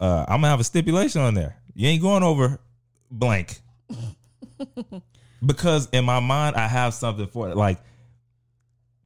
[0.00, 1.56] Uh, I'm gonna have a stipulation on there.
[1.74, 2.58] You ain't going over
[3.10, 3.60] blank
[5.44, 7.56] because in my mind I have something for it.
[7.56, 7.78] Like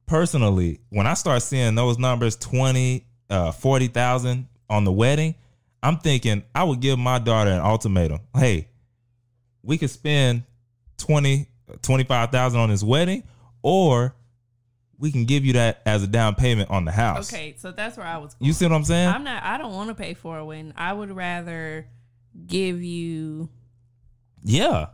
[0.05, 5.35] personally, when I start seeing those numbers 20, uh, 40,000 on the wedding,
[5.83, 8.19] I'm thinking I would give my daughter an ultimatum.
[8.35, 8.67] Hey,
[9.63, 10.43] we could spend
[10.97, 11.47] 20,
[11.81, 13.23] 25,000 on his wedding
[13.61, 14.15] or
[15.01, 17.33] we can give you that as a down payment on the house.
[17.33, 18.35] Okay, so that's where I was.
[18.35, 18.47] Going.
[18.47, 19.09] You see what I'm saying?
[19.09, 19.43] I'm not.
[19.43, 20.73] I don't want to pay for a wedding.
[20.77, 21.87] I would rather
[22.45, 23.49] give you
[24.43, 24.87] yeah.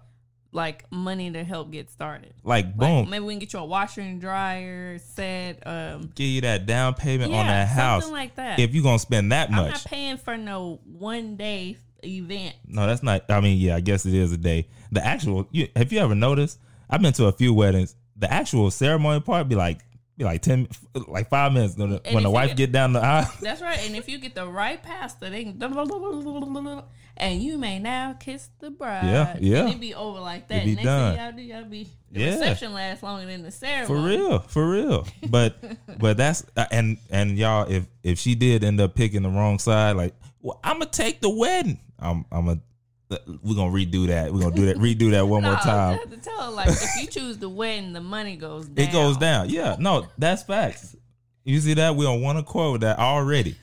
[0.54, 2.34] like money to help get started.
[2.42, 3.10] Like Like, boom.
[3.10, 5.68] maybe we can get you a washer and dryer set.
[5.68, 8.60] Um, give you that down payment yeah, on that house something like that.
[8.60, 12.56] if you're gonna spend that much, I'm not paying for no one day event.
[12.66, 13.30] No, that's not.
[13.30, 14.70] I mean, yeah, I guess it is a day.
[14.92, 15.50] The actual.
[15.52, 16.60] You, have you ever noticed?
[16.89, 17.95] I've been to a few weddings.
[18.15, 19.80] The actual ceremony part be like
[20.17, 20.67] be like ten,
[21.08, 23.32] like five minutes when the, when the wife get- get down the aisle.
[23.41, 23.80] That's right.
[23.86, 25.60] And if you get the right pastor, they can
[27.17, 29.06] and you may now kiss the bride.
[29.06, 29.65] Yeah, yeah.
[29.65, 30.63] And it be over like that.
[30.63, 31.15] It be Next done.
[31.15, 32.30] thing y'all do, y'all be the Yeah.
[32.32, 33.88] reception lasts longer than the ceremony.
[33.88, 35.08] For real, for real.
[35.30, 35.58] But
[36.00, 39.60] but that's uh, and and y'all, if if she did end up picking the wrong
[39.60, 41.80] side, like, well, I'm gonna take the wedding.
[42.00, 42.62] I'm I'm gonna
[43.10, 44.34] we're gonna redo that.
[44.34, 44.78] We're gonna do that.
[44.78, 45.98] Redo that one No, more time.
[46.00, 48.88] Have to tell her, like if you choose the wedding, the money goes down.
[48.88, 49.50] It goes down.
[49.50, 50.96] Yeah, no, that's facts.
[51.43, 53.56] You see that we on one accord with that already.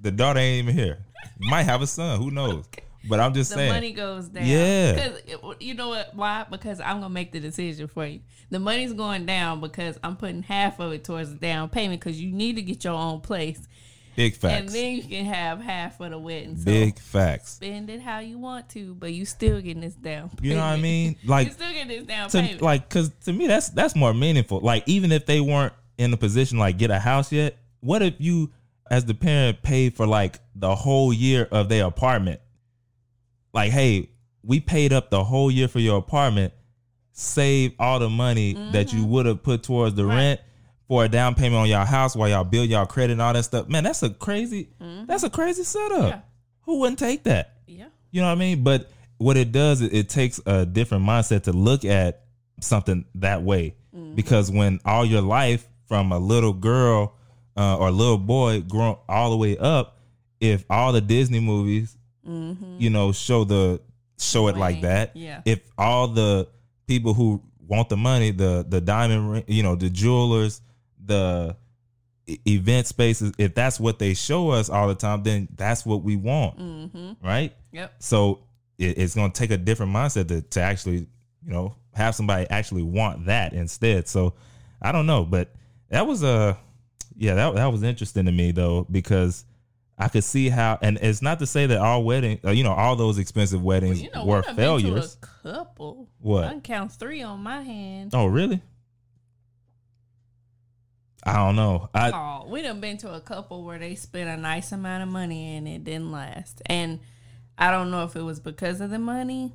[0.00, 0.98] The daughter ain't even here.
[1.40, 2.20] Might have a son.
[2.20, 2.64] Who knows?
[3.08, 3.72] But I'm just The saying.
[3.72, 4.46] money goes down.
[4.46, 4.92] Yeah.
[4.92, 6.14] Because you know what?
[6.14, 6.46] Why?
[6.48, 8.20] Because I'm gonna make the decision for you.
[8.50, 12.20] The money's going down because I'm putting half of it towards the down payment because
[12.20, 13.60] you need to get your own place,
[14.16, 14.60] Big facts.
[14.60, 16.56] and then you can have half of the wedding.
[16.56, 17.52] So Big facts.
[17.52, 20.28] spend it how you want to, but you still getting this down.
[20.28, 20.44] Payment.
[20.44, 21.16] You know what I mean?
[21.24, 22.62] Like you still getting this down to payment.
[22.62, 24.60] like because to me that's that's more meaningful.
[24.60, 28.14] Like even if they weren't in a position like get a house yet, what if
[28.18, 28.50] you
[28.90, 32.40] as the parent paid for like the whole year of their apartment?
[33.54, 34.10] Like, hey,
[34.42, 36.52] we paid up the whole year for your apartment,
[37.12, 40.10] save all the money that you would have put towards the Mm-hmm.
[40.10, 40.16] Right.
[40.16, 40.40] rent
[40.88, 43.44] for a down payment on y'all house while y'all build y'all credit and all that
[43.44, 43.68] stuff.
[43.68, 44.68] Man, that's a crazy
[45.06, 45.98] that's a crazy setup.
[45.98, 46.08] Mm-hmm.
[46.08, 46.20] Yeah.
[46.62, 47.54] Who wouldn't take that?
[47.66, 47.86] yeah.
[48.10, 48.62] You know what I mean?
[48.62, 52.24] But what it does, it, it takes a different mindset to look at
[52.60, 53.74] something that way.
[54.14, 57.14] Because when all your life, from a little girl
[57.56, 59.98] uh, or little boy, grown all the way up,
[60.40, 63.80] if all the Disney movies, you know, show the
[64.18, 65.14] show it like that.
[65.16, 65.42] Yeah.
[65.44, 66.48] If all the
[66.86, 70.60] people who want the money, the the diamond, ring, you know, the jewelers,
[71.04, 71.56] the
[72.46, 76.16] event spaces, if that's what they show us all the time, then that's what we
[76.16, 77.26] want, Mm-hmm.
[77.26, 77.54] right?
[77.72, 77.94] Yep.
[77.98, 78.44] So
[78.78, 80.98] it, it's going to take a different mindset to, to actually,
[81.44, 84.08] you know, have somebody actually want that instead.
[84.08, 84.34] So
[84.80, 85.52] I don't know, but
[85.90, 86.56] that was a,
[87.16, 89.44] yeah, that that was interesting to me though because
[89.98, 92.72] I could see how, and it's not to say that all wedding, uh, you know,
[92.72, 95.16] all those expensive weddings You know, were we done been to failures.
[95.44, 96.08] a couple.
[96.18, 96.44] What?
[96.44, 98.12] I can count three on my hand.
[98.14, 98.62] Oh, really?
[101.24, 101.88] I don't know.
[101.94, 105.08] I Oh, we done been to a couple where they spent a nice amount of
[105.08, 106.62] money and it didn't last.
[106.66, 107.00] And
[107.56, 109.52] I don't know if it was because of the money,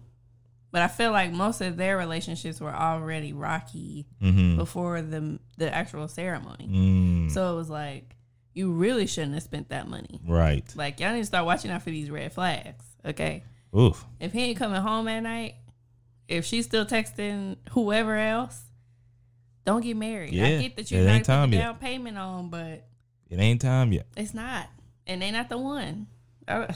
[0.72, 4.56] but I feel like most of their relationships were already rocky mhm.
[4.58, 6.68] before the the actual ceremony.
[6.72, 8.16] Mm, So it was like
[8.54, 10.20] you really shouldn't have spent that money.
[10.26, 10.66] right.
[10.76, 12.86] Like y'all need to start watching out for these red flags.
[13.06, 13.44] Okay,
[13.78, 14.06] Oof.
[14.20, 15.56] if he ain't coming home at night,
[16.28, 18.62] if she's still texting whoever else,
[19.68, 20.30] don't get married.
[20.32, 21.60] I Yeah, get that you're not ain't put time yet.
[21.62, 22.88] down payment on, but
[23.30, 24.08] It ain't time yet.
[24.16, 24.68] it's not,
[25.06, 26.08] and they not the one.
[26.48, 26.74] Uh,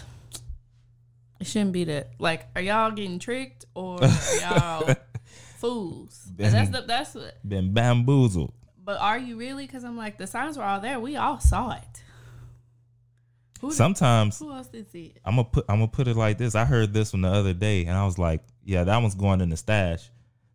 [1.40, 2.12] It shouldn't be that.
[2.20, 4.96] Like, are y'all getting tricked or are y'all
[5.58, 6.28] fools?
[6.38, 7.38] And that's the that's what.
[7.48, 8.54] Been bamboozled.
[8.84, 9.66] But are you really?
[9.66, 11.00] Because I'm like, the signs were all there.
[11.00, 12.04] We all saw it.
[13.62, 15.22] Who, did- Sometimes who else did see it?
[15.24, 16.56] I'm gonna put I'm gonna put it like this.
[16.56, 19.40] I heard this one the other day, and I was like, "Yeah, that one's going
[19.40, 20.10] in the stash."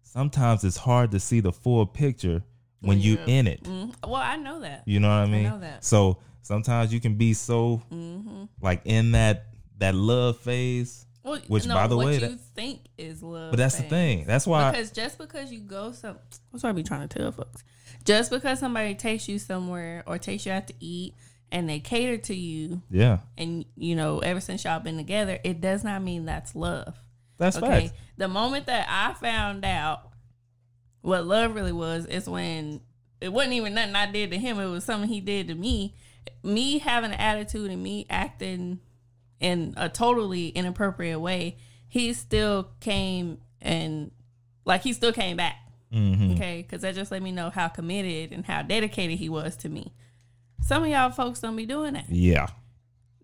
[0.07, 2.43] Sometimes it's hard to see the full picture
[2.81, 3.27] when you Yeah.
[3.27, 3.65] in it.
[3.65, 4.83] Mm, well, I know that.
[4.87, 5.43] You know what I mean?
[5.45, 5.85] know that.
[5.85, 8.45] So sometimes you can be so Mm-hmm.
[8.61, 9.47] like in that
[9.79, 13.51] that love phase, Well, Which, no, by the what way, you that- think is love.
[13.51, 14.25] but that's the thing.
[14.27, 14.71] That's why.
[14.71, 16.17] Because just because you go some,
[16.53, 17.65] that's what I be trying to tell folks.
[18.05, 21.15] Just because somebody takes you somewhere or takes you out to eat
[21.51, 25.61] and they cater to you, yeah, and you know, ever since y'all been together, it
[25.61, 26.97] does not mean that's love.
[27.39, 27.89] That's Okay.
[27.89, 27.99] facts.
[28.17, 30.11] The moment that I found out
[31.03, 32.81] what love really was is when
[33.21, 34.59] it wasn't even nothing I did to him.
[34.59, 35.95] It was something he did to me.
[36.43, 38.81] Me having an attitude and me acting
[39.41, 41.57] in a totally inappropriate way,
[41.89, 44.11] he still came and
[44.65, 45.57] like he still came back.
[45.93, 49.57] hmm Okay, because that just let me know how committed and how dedicated he was
[49.59, 49.93] to me.
[50.63, 52.09] Some of y'all folks don't be doing that.
[52.11, 52.49] Yeah,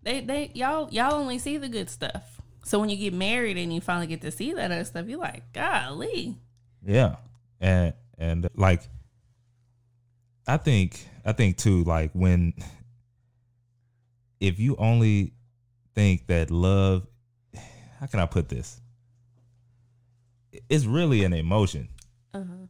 [0.03, 2.41] They they y'all y'all only see the good stuff.
[2.63, 5.19] So when you get married and you finally get to see that other stuff, you're
[5.19, 6.37] like, golly.
[6.85, 7.17] yeah,
[7.59, 8.81] and and like,
[10.47, 11.83] I think I think too.
[11.83, 12.53] Like when
[14.39, 15.33] if you only
[15.95, 17.07] think that love,
[17.99, 18.81] how can I put this?
[20.69, 21.89] It's really an emotion.
[22.33, 22.67] Uh-huh.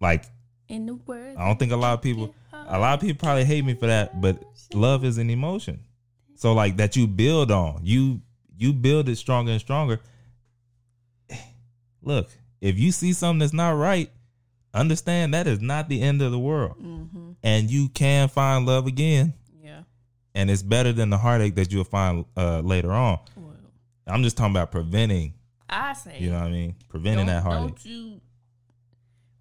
[0.00, 0.24] Like
[0.68, 1.36] In the world.
[1.38, 3.86] I don't think a lot of people, a lot of people probably hate me for
[3.86, 4.42] that, but
[4.74, 5.80] love is an emotion.
[6.34, 8.20] So like that you build on, you
[8.60, 10.00] you build it stronger and stronger.
[12.02, 12.28] Look,
[12.60, 14.10] if you see something that's not right,
[14.74, 17.32] understand that is not the end of the world, Mm-hmm.
[17.42, 19.82] and you can find love again, Yeah.
[20.34, 23.18] and it's better than the heartache that you'll find uh, later on.
[23.36, 23.54] Well,
[24.06, 25.34] I'm just talking about preventing.
[25.68, 26.74] I say, You know what I mean?
[26.88, 27.68] Preventing that heartache.
[27.68, 28.20] don't you?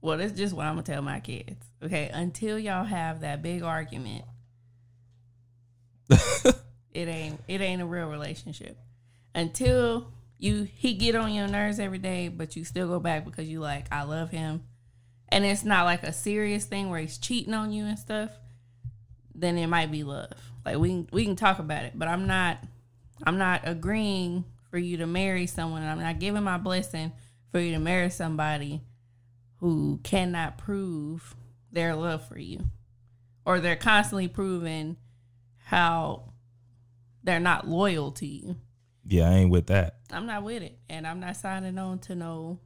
[0.02, 1.66] Well, that's just what I'm gonna tell my kids.
[1.84, 4.24] Okay, until y'all have that big argument,
[6.10, 8.78] it ain't it ain't a real relationship.
[9.36, 13.48] Until you he get on your nerves every day, but you still go back because
[13.48, 14.64] you like I love him,
[15.30, 18.32] and it's not like a serious thing where he's cheating on you and stuff.
[19.36, 20.32] Then it might be love.
[20.66, 22.60] Like we can, we can talk about it, but I'm not
[23.24, 25.84] I'm not agreeing for you to marry someone.
[25.84, 27.12] I'm not giving my blessing
[27.52, 28.82] for you to marry somebody
[29.58, 31.36] who cannot prove
[31.72, 32.66] their love for you,
[33.46, 34.98] or they're constantly proving
[35.66, 36.34] how
[37.24, 38.56] they're not loyal to you.
[39.10, 39.96] Yeah, I ain't with that.
[40.12, 42.60] I'm not with it, and I'm not signing on to no.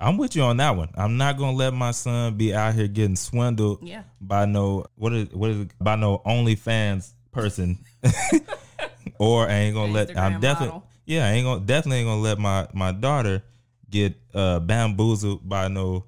[0.00, 0.90] I'm with you on that one.
[0.94, 5.12] I'm not gonna let my son be out here getting swindled Yeah, by no what
[5.12, 7.78] is what is it, by no OnlyFans person,
[9.18, 10.16] or I ain't gonna let.
[10.16, 10.88] I'm definitely model.
[11.06, 13.42] yeah, I ain't gonna definitely ain't gonna let my my daughter
[13.90, 16.04] get uh bamboozled by no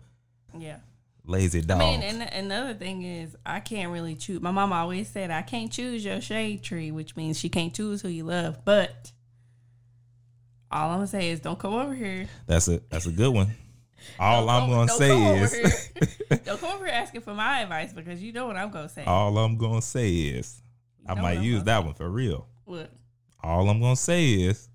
[0.56, 0.76] yeah.
[1.24, 1.80] lazy dog.
[1.80, 4.40] I mean, and another thing is, I can't really choose.
[4.40, 8.02] My mom always said, I can't choose your shade tree, which means she can't choose
[8.02, 8.64] who you love.
[8.64, 9.12] But
[10.70, 12.26] all I'm gonna say is, don't come over here.
[12.46, 13.48] that's a that's a good one.
[14.18, 15.90] All Don't I'm come- gonna say is
[16.44, 19.04] don't come over here asking for my advice because you know what I'm gonna say.
[19.04, 20.62] all I'm gonna say is
[21.06, 22.46] I might use that one for real.
[22.64, 22.90] What?
[23.42, 24.68] All I'm gonna say is,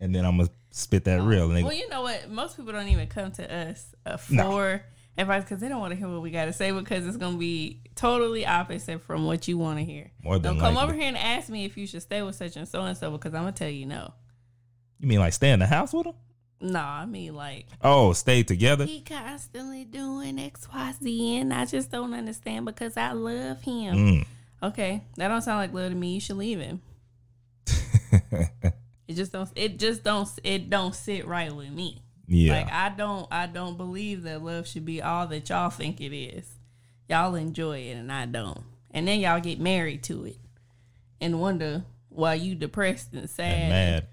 [0.00, 1.46] and then I'm gonna spit that real.
[1.48, 2.28] And they Well, you know what?
[2.30, 4.82] Most people don't even come to us uh, for
[5.18, 7.36] advice because they don't want to hear what we got to say because it's gonna
[7.38, 10.10] be totally opposite from what you want to hear.
[10.22, 10.90] More than Don't come likely.
[10.90, 13.10] over here and ask me if you should stay with such and so and so
[13.12, 14.12] because I'm gonna tell you no.
[15.00, 16.14] You mean like stay in the house with him?
[16.60, 18.86] No, I mean like Oh, stay together.
[18.86, 23.94] he constantly doing X, Y, Z, and I just don't understand because I love him.
[23.96, 24.26] Mm.
[24.62, 26.14] Okay, that don't sound like love to me.
[26.14, 26.80] You should leave him.
[29.08, 29.48] It just don't.
[29.54, 30.28] It just don't.
[30.42, 32.02] It don't sit right with me.
[32.26, 32.54] yeah.
[32.54, 33.28] Like I don't.
[33.30, 36.56] I don't believe that love should be all that y'all think it is.
[37.08, 38.62] Y'all enjoy it, and I don't.
[38.90, 40.38] And then y'all get married to it,
[41.20, 44.06] and wonder why you depressed and sad and mad.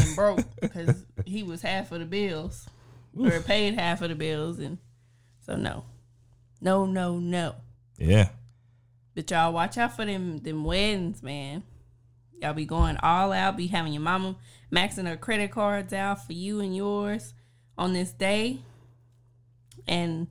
[0.00, 2.68] And broke because he was half of the bills
[3.18, 4.78] or paid half of the bills, and
[5.40, 5.84] so no,
[6.60, 7.56] no, no, no.
[7.98, 8.28] Yeah.
[9.14, 11.62] But y'all watch out for them them weddings, man.
[12.40, 14.36] Y'all be going all out, be having your mama
[14.72, 17.34] maxing her credit cards out for you and yours
[17.76, 18.60] on this day.
[19.86, 20.28] And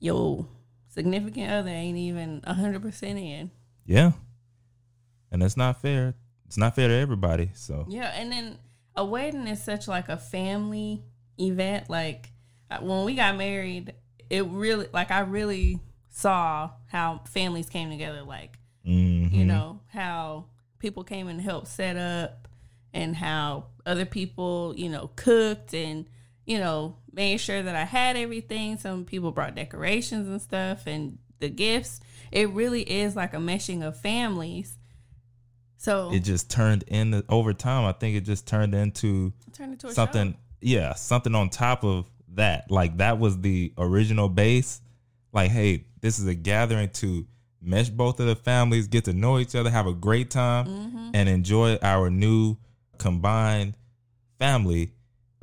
[0.00, 0.46] your
[0.88, 3.50] significant other ain't even hundred percent in.
[3.86, 4.12] Yeah.
[5.30, 6.14] And that's not fair.
[6.46, 7.50] It's not fair to everybody.
[7.54, 8.58] So Yeah, and then
[8.96, 11.02] a wedding is such like a family
[11.38, 11.90] event.
[11.90, 12.30] Like
[12.70, 13.94] uh, when we got married,
[14.30, 15.80] it really like I really
[16.10, 18.22] saw how families came together.
[18.22, 19.32] Like mhm.
[19.32, 20.46] you know how
[20.78, 22.46] people came and helped set up
[22.92, 26.06] and how other people you know cooked and
[26.46, 31.18] you know made sure that i had everything some people brought decorations and stuff and
[31.40, 34.76] the gifts it really is like a meshing of families
[35.84, 37.84] so it just turned into over time.
[37.84, 40.32] I think it just turned into turn into a something.
[40.32, 40.38] show.
[40.60, 42.70] Yeah, something on top of that.
[42.70, 44.80] Like that was the original base.
[45.32, 47.26] Like, hey, this is a gathering to
[47.60, 51.10] mesh both of the families, get to know each other, have a great time, Mm-hmm.
[51.14, 52.56] and enjoy our new
[52.98, 53.76] combined
[54.38, 54.92] family.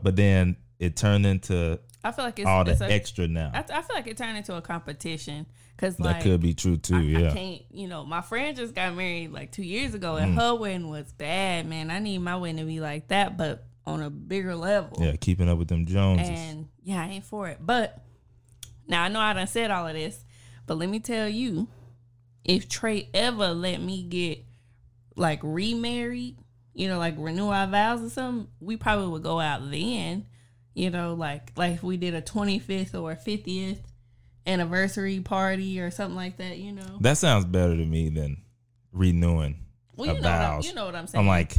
[0.02, 3.52] But then it turned into i feel like it's, all the it's a, extra now.
[3.54, 6.78] I, I feel like it turned into a competition because that like could be true
[6.78, 6.96] too.
[6.96, 7.34] I, I yeah.
[7.34, 10.24] can't, you know, my friend just got married like two years ago, Mm.
[10.24, 11.90] and her wedding was bad, man.
[11.92, 14.98] I need my wedding to be like that, but on a bigger level.
[15.04, 16.30] Yeah, keeping up with them Joneses.
[16.30, 17.58] And yeah, I ain't for it.
[17.60, 18.04] But
[18.88, 20.24] now I know I done said all of this,
[20.68, 21.68] but let me tell you,
[22.44, 24.44] if Trey ever let me get
[25.16, 26.38] like remarried,
[26.74, 30.26] you know, like renew our vows or something, we probably would go out then.
[30.74, 33.80] You know, like like if we did a twenty fifth or fiftieth
[34.48, 36.58] anniversary party or something like that.
[36.58, 38.38] You know, that sounds better to me than
[38.92, 39.58] renewing
[39.96, 40.68] well, a you know, vows.
[40.68, 41.22] you know what I'm saying.
[41.24, 41.56] I'm like,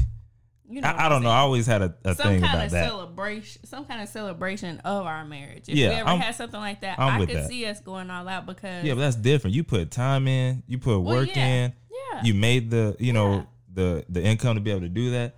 [0.69, 1.31] you know I, I don't know.
[1.31, 2.89] I always had a, a some thing kind about of that.
[2.89, 5.69] celebration, some kind of celebration of our marriage.
[5.69, 7.49] If Yeah, we ever I'm- had something like that, I'm I could that.
[7.49, 9.55] see us going all out because Yeah, but that's different.
[9.55, 11.47] You put time in, you put Well, work yeah.
[11.47, 11.73] in,
[12.13, 13.43] yeah, you made the, you know, Yeah.
[13.75, 15.37] the the income to be able to do that.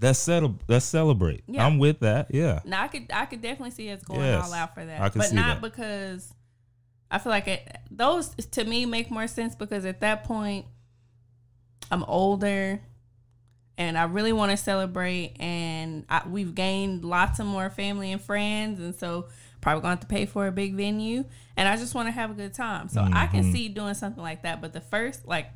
[0.00, 0.56] Let's settle.
[0.68, 1.42] Let's celebrate.
[1.46, 1.64] Yeah.
[1.66, 2.28] I'm with that.
[2.34, 2.60] Yeah.
[2.64, 5.08] now I could I could definitely see us going Yes, all out for that, I
[5.08, 5.62] can but not that.
[5.62, 6.32] because
[7.10, 10.66] I feel like it, those to me make more sense because at that point
[11.90, 12.80] I'm older
[13.78, 18.20] and I really want to celebrate and I, we've gained lots of more family and
[18.20, 19.26] friends and so
[19.60, 21.24] probably going to have to pay for a big venue
[21.56, 22.88] and I just want to have a good time.
[22.88, 23.52] So I can Mhm.
[23.52, 25.48] see doing something like that, but the first like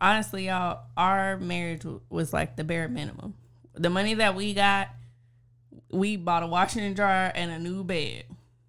[0.00, 3.34] honestly y'all our marriage w- was like the bare minimum.
[3.76, 4.88] The money that we got
[5.90, 8.24] we bought a washer and dryer and a new bed.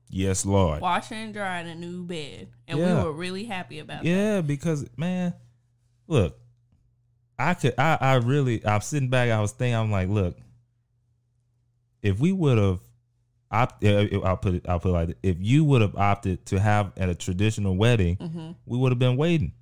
[0.10, 0.82] Yes, Lord.
[0.82, 2.48] Washer and dryer and a new bed.
[2.68, 2.98] And Yeah.
[3.00, 4.10] we were really happy about that.
[4.10, 5.34] Yeah, because man,
[6.08, 6.38] look,
[7.40, 7.74] I could.
[7.78, 8.66] I I really.
[8.66, 9.30] I'm sitting back.
[9.30, 9.76] I was thinking.
[9.76, 10.38] I'm like, look,
[12.02, 12.80] if we would have.
[13.50, 14.66] Opt, I'll put it.
[14.68, 15.16] I'll put it like this.
[15.24, 19.00] If you would have opted to have at a traditional wedding, hmm we would have
[19.00, 19.54] been waiting.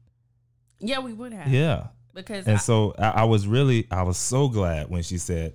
[0.80, 1.48] Yeah, we would have.
[1.54, 1.88] Yeah.
[2.16, 5.54] Because And I, so I, I was really, I was so glad when she said,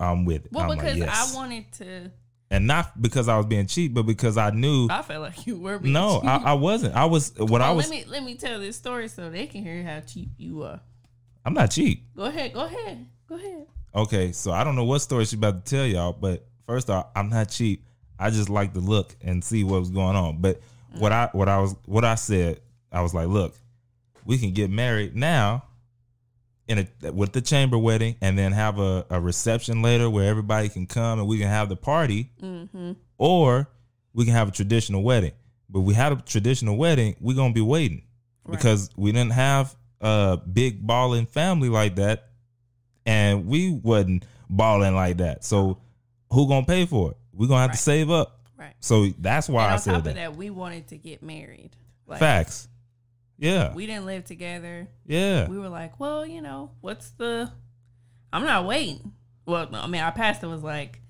[0.00, 1.34] "I'm with it." well, I'm because like, yes.
[1.34, 2.10] I wanted to
[2.50, 4.86] and not because I was being cheap, but because I knew.
[4.88, 6.30] I felt like you were being no, cheap.
[6.30, 6.94] I, I wasn't.
[6.94, 7.90] I was what I was.
[7.90, 10.80] let me let me tell this story so they can hear how cheap you are.
[11.44, 12.04] I'm not cheap.
[12.14, 13.66] Go ahead, go ahead, go ahead.
[13.94, 17.08] Okay, so I don't know what story she's about to tell y'all, but first off,
[17.16, 17.84] I'm not cheap.
[18.18, 20.40] I just like to look and see what was going on.
[20.40, 20.60] But
[20.92, 21.16] what mm.
[21.16, 22.60] I what I was what I said,
[22.92, 23.54] I was like, look,
[24.26, 25.64] we can get married now
[26.68, 30.68] in a with the chamber wedding and then have a, a reception later where everybody
[30.68, 32.92] can come and we can have the party, Mm-hmm.
[33.18, 33.68] or
[34.12, 35.32] we can have a traditional wedding.
[35.68, 38.02] But we had a traditional wedding, we're gonna be waiting
[38.44, 38.58] Right.
[38.58, 42.28] because we didn't have a big balling family like that,
[43.04, 45.44] and we wasn't balling like that.
[45.44, 45.78] So
[46.30, 47.16] who gonna pay for it?
[47.32, 47.76] We're gonna have Right.
[47.76, 48.40] to save up.
[48.58, 48.74] Right.
[48.80, 50.10] So that's why and I on said top that.
[50.10, 51.70] of that, we wanted to get married.
[52.06, 52.68] Like, Facts.
[53.38, 53.74] Yeah.
[53.74, 54.88] We didn't live together.
[55.06, 55.48] yeah.
[55.48, 57.50] We were like, well, you know, what's the?
[58.32, 59.12] I'm not waiting.
[59.46, 61.00] Well, I mean, our pastor was like,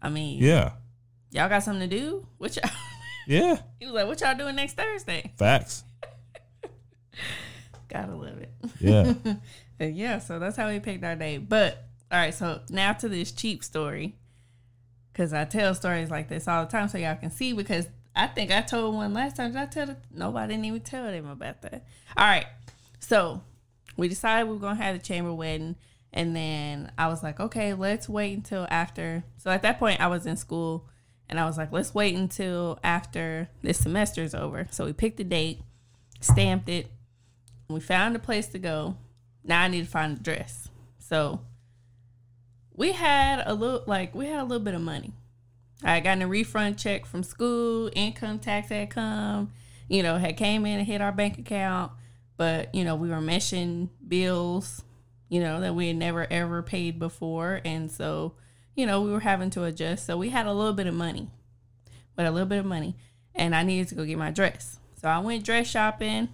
[0.00, 0.72] I mean, yeah.
[1.30, 2.26] y'all got something to do?
[2.38, 2.70] What y'all?
[3.26, 5.32] Yeah, he was like, what y'all doing next Thursday?
[5.38, 5.84] facts.
[7.88, 8.52] Gotta love it.
[8.80, 9.12] Yeah.
[9.80, 11.38] And yeah, so that's how we picked our day.
[11.38, 11.82] But
[12.12, 14.14] all right, so now to this cheap story,
[15.10, 17.54] because I tell stories like this all the time, so y'all can see.
[17.54, 17.86] Because
[18.20, 19.52] I think I told one last time.
[19.52, 19.86] Did I tell?
[19.86, 21.86] The, nobody didn't even tell them about that.
[22.18, 22.44] All right,
[22.98, 23.40] so
[23.96, 25.76] we decided we were gonna have the chamber wedding,
[26.12, 29.24] and then I was like, okay, let's wait until after.
[29.38, 30.86] So at that point, I was in school,
[31.30, 34.68] and I was like, let's wait until after this semester is over.
[34.70, 35.62] So we picked a date,
[36.20, 36.88] stamped it,
[37.70, 38.98] we found a place to go.
[39.44, 40.68] Now I need to find a dress.
[40.98, 41.40] So
[42.74, 45.14] we had a little like we had a little bit of money.
[45.82, 49.52] I got a refund check from school, income tax had come,
[49.88, 51.92] you know, had came in and hit our bank account,
[52.36, 54.82] but you know, we were meshing bills,
[55.28, 57.60] you know, that we had never ever paid before.
[57.64, 58.34] And so,
[58.74, 60.06] you know, we were having to adjust.
[60.06, 61.30] So we had a little bit of money.
[62.14, 62.96] But a little bit of money.
[63.34, 64.78] And I needed to go get my dress.
[65.00, 66.28] So I went dress shopping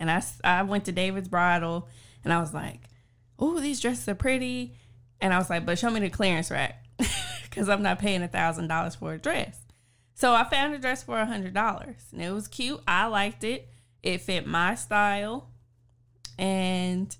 [0.00, 1.88] and I, I went to David's Bridal
[2.24, 2.80] and I was like,
[3.38, 4.74] oh, these dresses are pretty.
[5.20, 6.83] And I was like, but show me the clearance rack
[7.54, 9.60] because I'm not paying a $1,000 for a dress.
[10.14, 12.80] So I found a dress for a $100 and it was cute.
[12.86, 13.68] I liked it.
[14.02, 15.48] It fit my style
[16.36, 17.14] and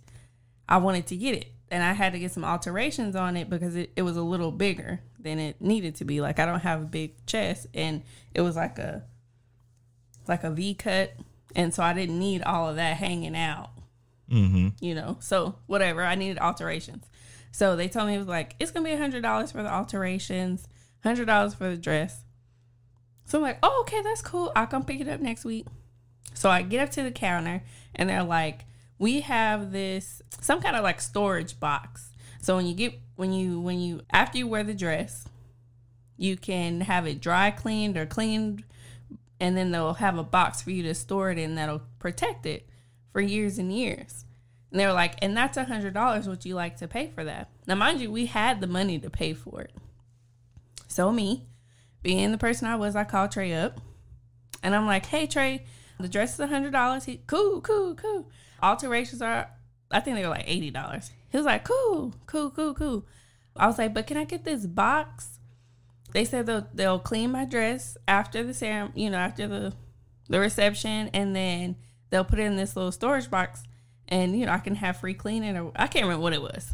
[0.68, 1.52] I wanted to get it.
[1.70, 4.52] And I had to get some alterations on it because it, it was a little
[4.52, 6.20] bigger than it needed to be.
[6.20, 8.02] Like I don't have a big chest and
[8.34, 9.04] it was like a
[10.26, 11.14] like a V cut
[11.54, 13.70] and so I didn't need all of that hanging out.
[14.30, 14.68] Mm-hmm.
[14.80, 16.02] You know, so whatever.
[16.02, 17.04] I needed alterations.
[17.52, 19.72] So they told me it was like it's gonna be a hundred dollars for the
[19.72, 20.66] alterations,
[21.02, 22.24] hundred dollars for the dress.
[23.26, 24.52] So I'm like, oh, okay, that's cool.
[24.54, 25.66] I'll come pick it up next week.
[26.34, 27.62] So I get up to the counter
[27.94, 28.64] and they're like,
[28.98, 32.10] we have this some kind of like storage box.
[32.40, 35.26] So when you get when you when you after you wear the dress,
[36.16, 38.64] you can have it dry cleaned or cleaned
[39.40, 42.68] and then they'll have a box for you to store it in that'll protect it
[43.14, 44.24] for years and years.
[44.70, 46.28] And they were like, and that's a hundred dollars.
[46.28, 47.48] Would you like to pay for that?
[47.64, 49.72] Now, mind you, we had the money to pay for it.
[50.88, 51.46] So me,
[52.02, 53.80] being the person I was, I called Trey up,
[54.64, 55.64] and I'm like, hey Trey,
[56.00, 57.04] the dress is a hundred dollars.
[57.04, 58.28] He cool, cool, cool.
[58.60, 59.48] Alterations are,
[59.92, 61.12] I think they were like eighty dollars.
[61.30, 63.06] He was like, cool, cool, cool, cool.
[63.56, 65.38] I was like, but can I get this box?
[66.12, 69.72] They said they'll they'll clean my dress after the ceremony, you know, after the
[70.28, 71.76] the reception, and then
[72.14, 73.64] they'll put it in this little storage box,
[74.08, 75.56] and you know, I can have free cleaning.
[75.56, 76.72] Or I can't remember what it was.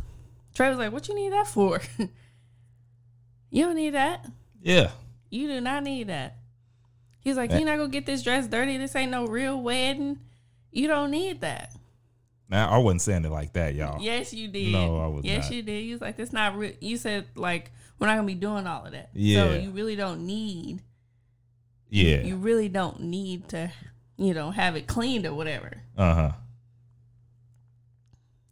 [0.55, 1.81] Trey was like, "What you need that for?
[3.51, 4.27] you don't need that.
[4.61, 4.91] Yeah.
[5.31, 6.37] You do not need that."
[7.21, 8.77] He's like, "You're not gonna get this dress dirty.
[8.77, 10.19] This ain't no real wedding.
[10.71, 11.75] You don't need that."
[12.49, 14.03] Now I wasn't saying it like that, y'all.
[14.03, 14.73] Yes, you did.
[14.73, 15.57] No, I was Yes, not.
[15.57, 15.81] you did.
[15.85, 18.85] You was like, "That's not real." You said like, "We're not gonna be doing all
[18.85, 19.45] of that." Yeah.
[19.45, 20.83] So you really don't need.
[21.89, 22.21] Yeah.
[22.23, 23.73] You really don't need to,
[24.21, 25.83] you know, have it cleaned or whatever.
[25.97, 26.33] Uh huh.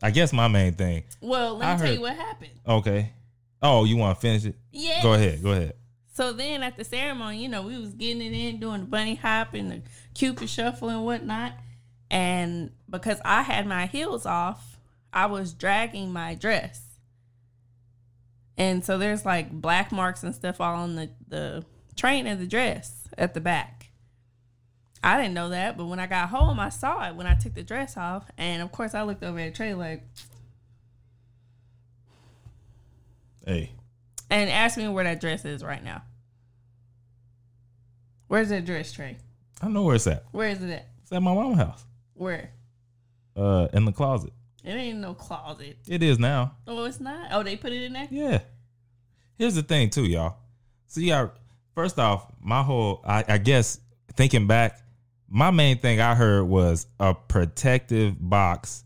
[0.02, 1.04] I guess my main thing.
[1.20, 2.52] Well, let me I tell heard- you what happened.
[2.66, 3.12] Okay.
[3.60, 4.56] Oh, you want to finish it?
[4.72, 5.02] Yeah.
[5.02, 5.42] Go ahead.
[5.42, 5.74] Go ahead.
[6.14, 9.16] So then at the ceremony, you know, we was getting it in, doing the bunny
[9.16, 9.82] hop and the
[10.14, 11.52] cupid shuffle and whatnot.
[12.10, 14.78] And because I had my heels off,
[15.12, 16.82] I was dragging my dress.
[18.56, 21.64] And so there's like black marks and stuff all on the, the
[21.96, 23.77] train of the dress at the back.
[25.02, 27.54] I didn't know that, but when I got home, I saw it when I took
[27.54, 28.24] the dress off.
[28.36, 30.02] And of course, I looked over at Trey like,
[33.46, 33.70] Hey.
[34.30, 36.02] and asked me where that dress is right now.
[38.26, 39.16] Where's that dress, Trey?
[39.60, 40.24] I don't know where it's at.
[40.32, 40.88] Where is it at?
[41.02, 41.84] It's at my mom's house.
[42.14, 42.50] Where?
[43.34, 44.32] Uh, in the closet.
[44.64, 45.78] It ain't no closet.
[45.88, 46.56] It is now.
[46.66, 47.30] Oh, it's not.
[47.32, 48.08] Oh, they put it in there.
[48.10, 48.40] Yeah.
[49.38, 50.36] Here's the thing, too, y'all.
[50.88, 51.28] See, So, yeah,
[51.74, 53.80] first off, my whole, I, I guess,
[54.14, 54.78] thinking back,
[55.28, 58.84] my main thing I heard was a protective box.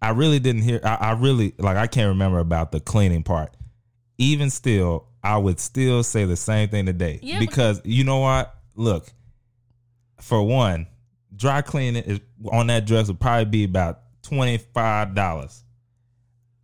[0.00, 3.56] I really didn't hear, I, I really, like, I can't remember about the cleaning part.
[4.18, 7.18] Even still, I would still say the same thing today.
[7.22, 8.54] Yeah, because you know what?
[8.76, 9.08] Look,
[10.20, 10.86] for one,
[11.34, 12.20] dry cleaning is
[12.52, 15.64] on that dress would probably be about twenty five dollars.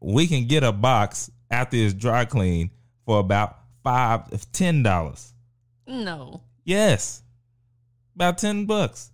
[0.01, 2.71] We can get a box after it's dry clean
[3.07, 5.33] for about five ten dollars.
[5.87, 6.43] No.
[6.65, 7.23] Yes,
[8.21, 9.11] about ten bucks,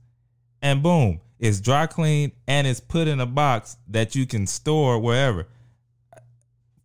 [0.60, 4.98] and boom, it's dry cleaned and it's put in a box that you can store
[4.98, 5.46] wherever.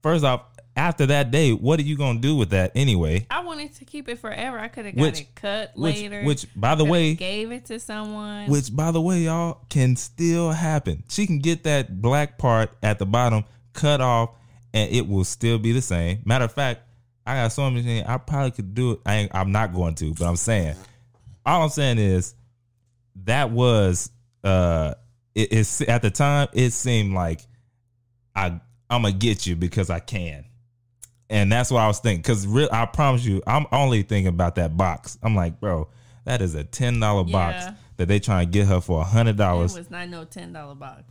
[0.04, 0.44] First off,
[0.76, 3.26] after that day, what are you gonna do with that anyway?
[3.32, 4.60] I wanted to keep it forever.
[4.60, 6.24] I could have got Which- it cut Which, later.
[6.24, 8.50] which by the way, gave it to someone.
[8.50, 11.04] Which, by the way, y'all can still happen.
[11.10, 14.30] She can get that black part at the bottom cut off,
[14.76, 16.20] and it will still be the same.
[16.24, 16.82] Matter of fact,
[17.26, 18.04] I got a sewing machine.
[18.08, 19.00] I probably could do it.
[19.08, 20.76] I ain't, I'm not going to, but I'm saying,
[21.46, 22.36] all I'm saying is
[23.24, 24.12] that was
[24.44, 24.94] uh,
[25.36, 27.42] it, it's at the time it seemed like
[28.36, 30.46] I I'm gonna get you because I can,
[31.30, 32.22] and that's what I was thinking.
[32.22, 35.18] Because real, I promise you, I'm only thinking about that box.
[35.24, 35.88] I'm like, bro,
[36.26, 37.66] that is a ten dollar box
[37.98, 39.76] that they trying to get her for a hundred dollars.
[39.76, 41.04] It was not no ten dollar box.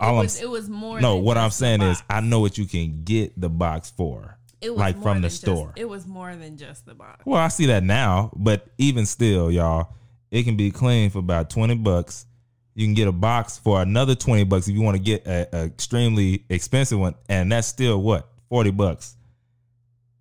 [0.00, 1.00] It was, it was more.
[1.00, 2.02] No, what I'm saying is.
[2.10, 4.36] I know what you can get the box for.
[4.62, 5.72] It was like from the just- store.
[5.76, 7.24] it was more than just the box.
[7.26, 9.94] Well, I see that now, but even still, y'all,
[10.30, 12.26] it can be clean for about twenty bucks.
[12.74, 15.48] You can get a box for another twenty bucks if you want to get a,
[15.56, 19.14] a extremely expensive one, and that's still what forty bucks,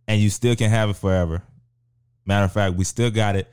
[0.07, 1.41] and you still can have it forever.
[2.25, 3.47] Matter of fact, we still got it.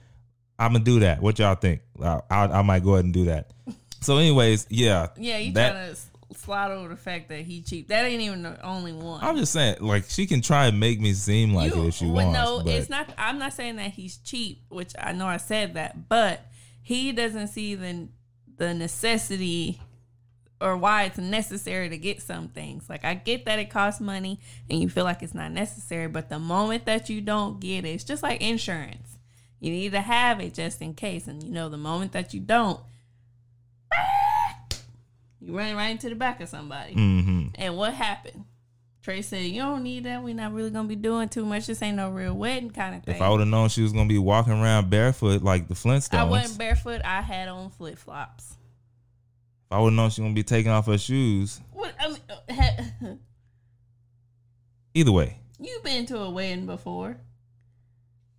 [0.58, 1.22] I'm gonna do that.
[1.22, 1.80] What y'all think?
[2.02, 3.52] I, I, I might go ahead and do that.
[4.00, 6.00] So, anyways, yeah, Yeah, you that- trying to
[6.36, 7.88] slide over the fact that he cheap.
[7.88, 9.22] That ain't even the only one.
[9.22, 11.94] I'm just saying, like she can try and make me seem like You- it if
[11.94, 12.32] she wants.
[12.38, 13.12] No, but it's not.
[13.16, 16.46] I'm not saying that he's cheap, which I know I said that, but
[16.82, 18.08] he doesn't see the
[18.56, 19.80] the necessity
[20.60, 22.88] or why it's necessary to get some things.
[22.90, 26.28] Like I get that it costs money and you feel like it's not necessary, but
[26.28, 29.18] the moment that you don't get it, it's just like insurance.
[29.60, 32.40] You need to have it just in case, and you know the moment that you
[32.40, 32.80] don't,
[35.40, 36.92] you ran right into the back of somebody.
[36.94, 38.44] hmm And what happened?
[39.02, 40.22] Trey said, "You don't need that.
[40.22, 41.66] We're not really gonna be doing too much.
[41.66, 43.92] This ain't no real wedding kind of thing." If I would have known she was
[43.92, 47.00] gonna be walking around barefoot like the Flintstones, I wasn't barefoot.
[47.04, 48.50] I had on flip flops.
[48.50, 51.60] If I would have known she was gonna be taking off her shoes.
[51.72, 51.94] What?
[51.98, 53.08] I mean, uh, ha-
[54.94, 57.16] Either way, you've been to a wedding before.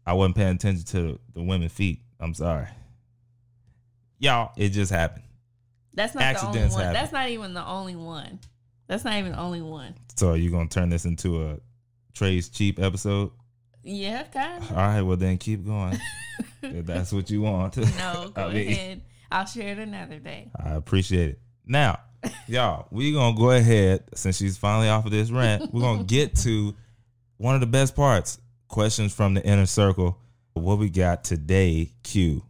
[0.06, 2.02] I wasn't paying attention to the women's feet.
[2.20, 2.68] I'm sorry.
[4.18, 5.24] Y'all, it just happened.
[5.94, 6.70] That's not the only one.
[6.72, 6.94] happen.
[6.94, 8.40] That's not even the only one.
[8.88, 9.96] That's not even the only one.
[10.16, 11.58] So are you gonna turn this into a
[12.14, 13.32] Trey's cheap episode?
[13.84, 14.72] Yeah, kind of.
[14.72, 15.98] All right, well then keep going.
[16.62, 17.78] if that's what you want.
[17.78, 19.02] No, go I mean, ahead.
[19.32, 20.52] I'll share it another day.
[20.64, 21.40] I appreciate it.
[21.66, 22.00] Now,
[22.48, 25.74] y'all, we gonna go ahead since she's finally off of this rant.
[25.74, 26.76] We're gonna get to
[27.38, 30.18] one of the best parts: questions from the inner circle.
[30.54, 31.92] What we got today?
[32.04, 32.44] Q.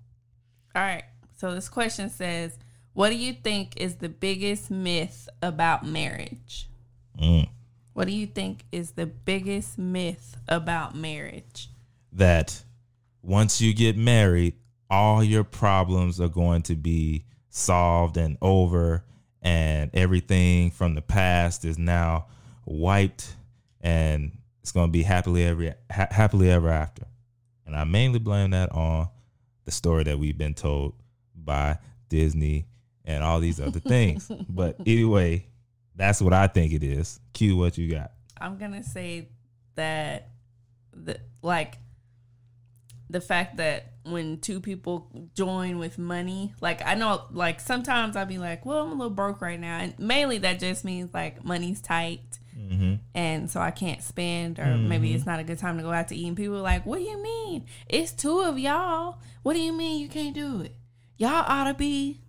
[0.75, 1.03] All right.
[1.37, 2.57] So this question says,
[2.99, 6.67] "What do you think is the biggest myth about marriage?"
[7.17, 7.47] Mm.
[7.93, 11.69] What do you think is the biggest myth about marriage?
[12.11, 12.61] That
[13.21, 14.55] once you get married,
[14.89, 19.05] all your problems are going to be solved and over,
[19.41, 22.25] and everything from the past is now
[22.65, 23.33] wiped,
[23.79, 27.05] and it's going to be happily ever ha- happily ever after.
[27.65, 29.07] And I mainly blame that on
[29.63, 30.95] the story that we've been told
[31.33, 31.77] by
[32.09, 32.65] Disney
[33.09, 34.31] and all these other things.
[34.49, 35.45] but anyway,
[35.95, 37.19] that's what I think it is.
[37.33, 38.11] Q, what you got?
[38.39, 39.29] I'm gonna say
[39.75, 40.29] that
[40.93, 41.77] the like
[43.09, 48.27] the fact that when two people join with money, like I know, like sometimes I'll
[48.27, 51.43] be like, well, I'm a little broke right now, and mainly that just means like
[51.43, 52.21] money's tight.
[52.57, 52.95] Mm-hmm.
[53.15, 56.09] and so I can't spend, or maybe it's not a good time to go out
[56.09, 56.27] to eat.
[56.27, 57.65] And people are like, "What do you mean?
[57.87, 59.19] It's two of y'all.
[59.43, 60.75] What do you mean you can't do it?
[61.17, 62.28] Y'all ought to be skirt."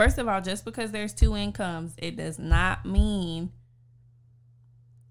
[0.00, 3.52] First of all, just because there's two incomes, it does not mean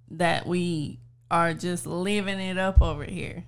[0.09, 3.43] that we are just living it up over here.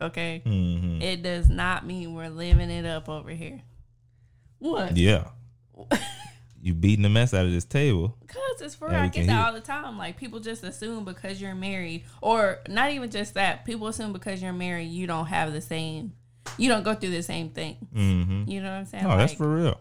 [0.00, 1.02] Okay, Mm-hmm.
[1.02, 3.60] it does not mean we're living it up over here.
[4.58, 4.96] What?
[4.96, 5.28] Yeah.
[6.62, 8.16] you beating the mess out of this table.
[8.26, 9.98] Cause it's for I get that all the time.
[9.98, 13.66] Like people just assume because you're married, or not even just that.
[13.66, 16.14] People assume because you're married, you don't have the same,
[16.56, 17.76] you don't go through the same thing.
[17.94, 18.50] Mm-hmm.
[18.50, 19.04] You know what I'm saying?
[19.04, 19.78] No, that's for real.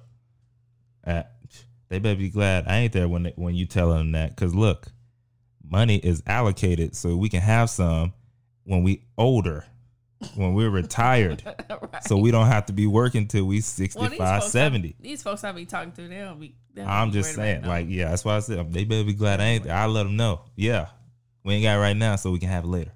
[1.06, 1.24] Uh,
[1.90, 4.36] they better be glad I ain't there when they, when you tell them that.
[4.36, 4.88] Cause look,
[5.64, 8.14] money is allocated so we can have some
[8.64, 9.66] when we older,
[10.36, 12.04] when we're retired, right.
[12.04, 14.96] so we don't have to be working till we Well, 65, these folks I- 70.
[15.00, 16.56] these folks I be talking to, they don't be.
[16.74, 19.14] They don't I'm be just saying, like, yeah, that's why I said they better be
[19.14, 19.76] glad I ain't there.
[19.76, 20.42] I let them know.
[20.56, 20.88] Yeah,
[21.44, 22.92] we ain't got it right now, so we can have it later.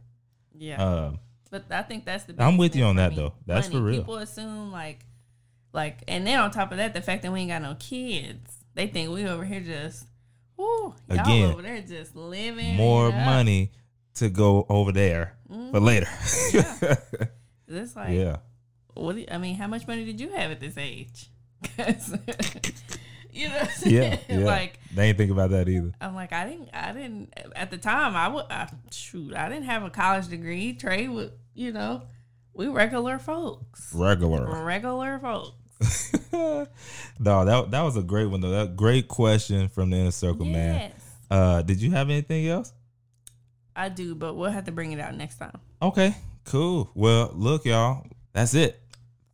[0.57, 0.83] yeah.
[0.83, 1.19] Um,
[1.51, 2.35] but I think that's the.
[2.43, 3.15] I'm with you on that, me.
[3.17, 3.33] though.
[3.45, 3.79] That's Money.
[3.79, 3.99] for real.
[3.99, 5.05] People assume like,
[5.71, 8.57] like, and then on top of that, the fact that we ain't got no kids,
[8.73, 10.07] they think we over here just,
[10.57, 13.71] whoo, y'all Again, over there just living more money
[14.15, 15.77] to go over there for mm-hmm.
[15.77, 16.07] later.
[16.53, 16.95] yeah.
[17.67, 18.37] It's like, yeah.
[18.95, 21.29] what do you, I mean, how much money did you have at this age?
[23.31, 23.63] you know?
[23.85, 24.37] Yeah, yeah.
[24.39, 25.91] like they ain't think about that either.
[26.01, 28.15] I'm like, I didn't, I didn't at the time.
[28.15, 30.73] I would, I, shoot, I didn't have a college degree.
[30.73, 32.03] Trey would, you know,
[32.53, 34.63] we regular folks, Regular.
[34.63, 35.58] regular folks.
[36.31, 36.65] no,
[37.45, 38.49] that that was a great one though.
[38.51, 40.91] That great question from the inner circle, man.
[41.31, 42.73] Uh, did you have anything else?
[43.75, 45.57] I do, but we'll have to bring it out next time.
[45.81, 46.91] Okay, cool.
[46.95, 48.79] Well, look, y'all, that's it.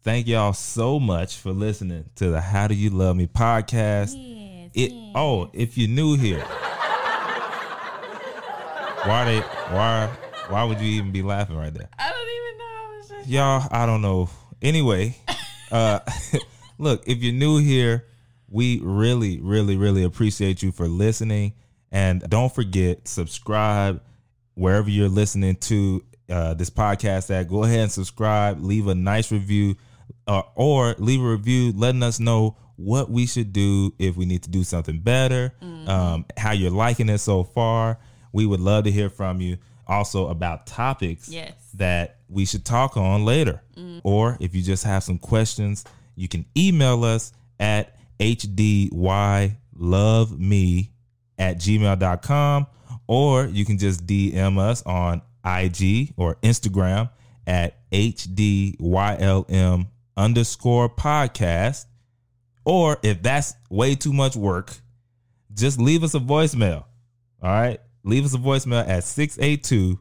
[0.04, 4.14] Thank y'all so much for listening to the How Do You Love Me podcast.
[4.16, 5.12] Yes, It yes.
[5.16, 6.44] oh, if you're new here,
[9.06, 9.40] why they
[9.74, 10.12] why
[10.50, 11.90] why would you even be laughing right there?
[11.98, 12.66] I don't even know.
[12.66, 14.30] I just Y'all, I don't know.
[14.62, 15.16] Anyway,
[15.76, 16.00] uh
[16.78, 18.06] look, if you're new here,
[18.50, 21.54] we really, really, really appreciate you for listening.
[21.92, 24.02] And don't forget, subscribe
[24.54, 27.48] wherever you're listening to uh, this podcast at.
[27.50, 29.76] Go ahead and subscribe, leave a nice review,
[30.28, 34.44] uh, or leave a review letting us know what we should do if we need
[34.44, 35.54] to do something better,
[35.88, 37.98] um, how you're liking it so far.
[38.34, 39.58] We would love to hear from you.
[39.88, 41.54] Also about topics Yes.
[41.76, 43.62] that we should talk on later.
[44.04, 45.84] Or if you just have some questions,
[46.16, 49.50] you can email us at hdyloveme
[51.38, 52.68] at gmail.com
[53.08, 57.10] or you can just DM us on IG or Instagram
[57.46, 61.86] at HDYLM underscore podcast.
[62.64, 64.74] Or if that's way too much work,
[65.54, 66.86] just leave us a voicemail.
[67.42, 67.80] All right.
[68.04, 70.00] Leave us a voicemail at 682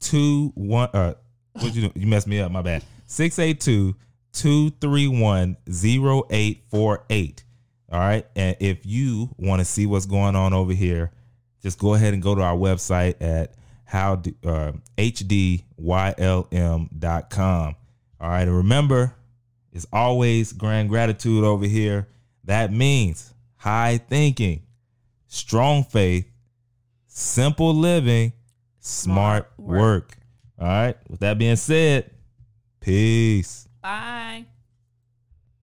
[0.00, 1.14] 21 uh
[1.60, 1.92] what you do?
[1.98, 2.82] You messed me up, my bad.
[3.06, 3.94] 682
[4.32, 7.44] 231 0848.
[7.90, 8.26] All right.
[8.36, 11.10] And if you want to see what's going on over here,
[11.62, 13.54] just go ahead and go to our website at
[13.84, 14.72] how do, uh,
[16.18, 17.76] hdylm.com.
[18.20, 18.42] All right.
[18.42, 19.14] And remember,
[19.72, 22.08] it's always grand gratitude over here.
[22.44, 24.62] That means high thinking,
[25.26, 26.26] strong faith,
[27.06, 28.32] simple living,
[28.80, 29.78] smart, Smart work.
[29.80, 30.17] work.
[30.60, 30.96] All right.
[31.08, 32.10] With that being said,
[32.80, 33.68] peace.
[33.82, 34.46] Bye.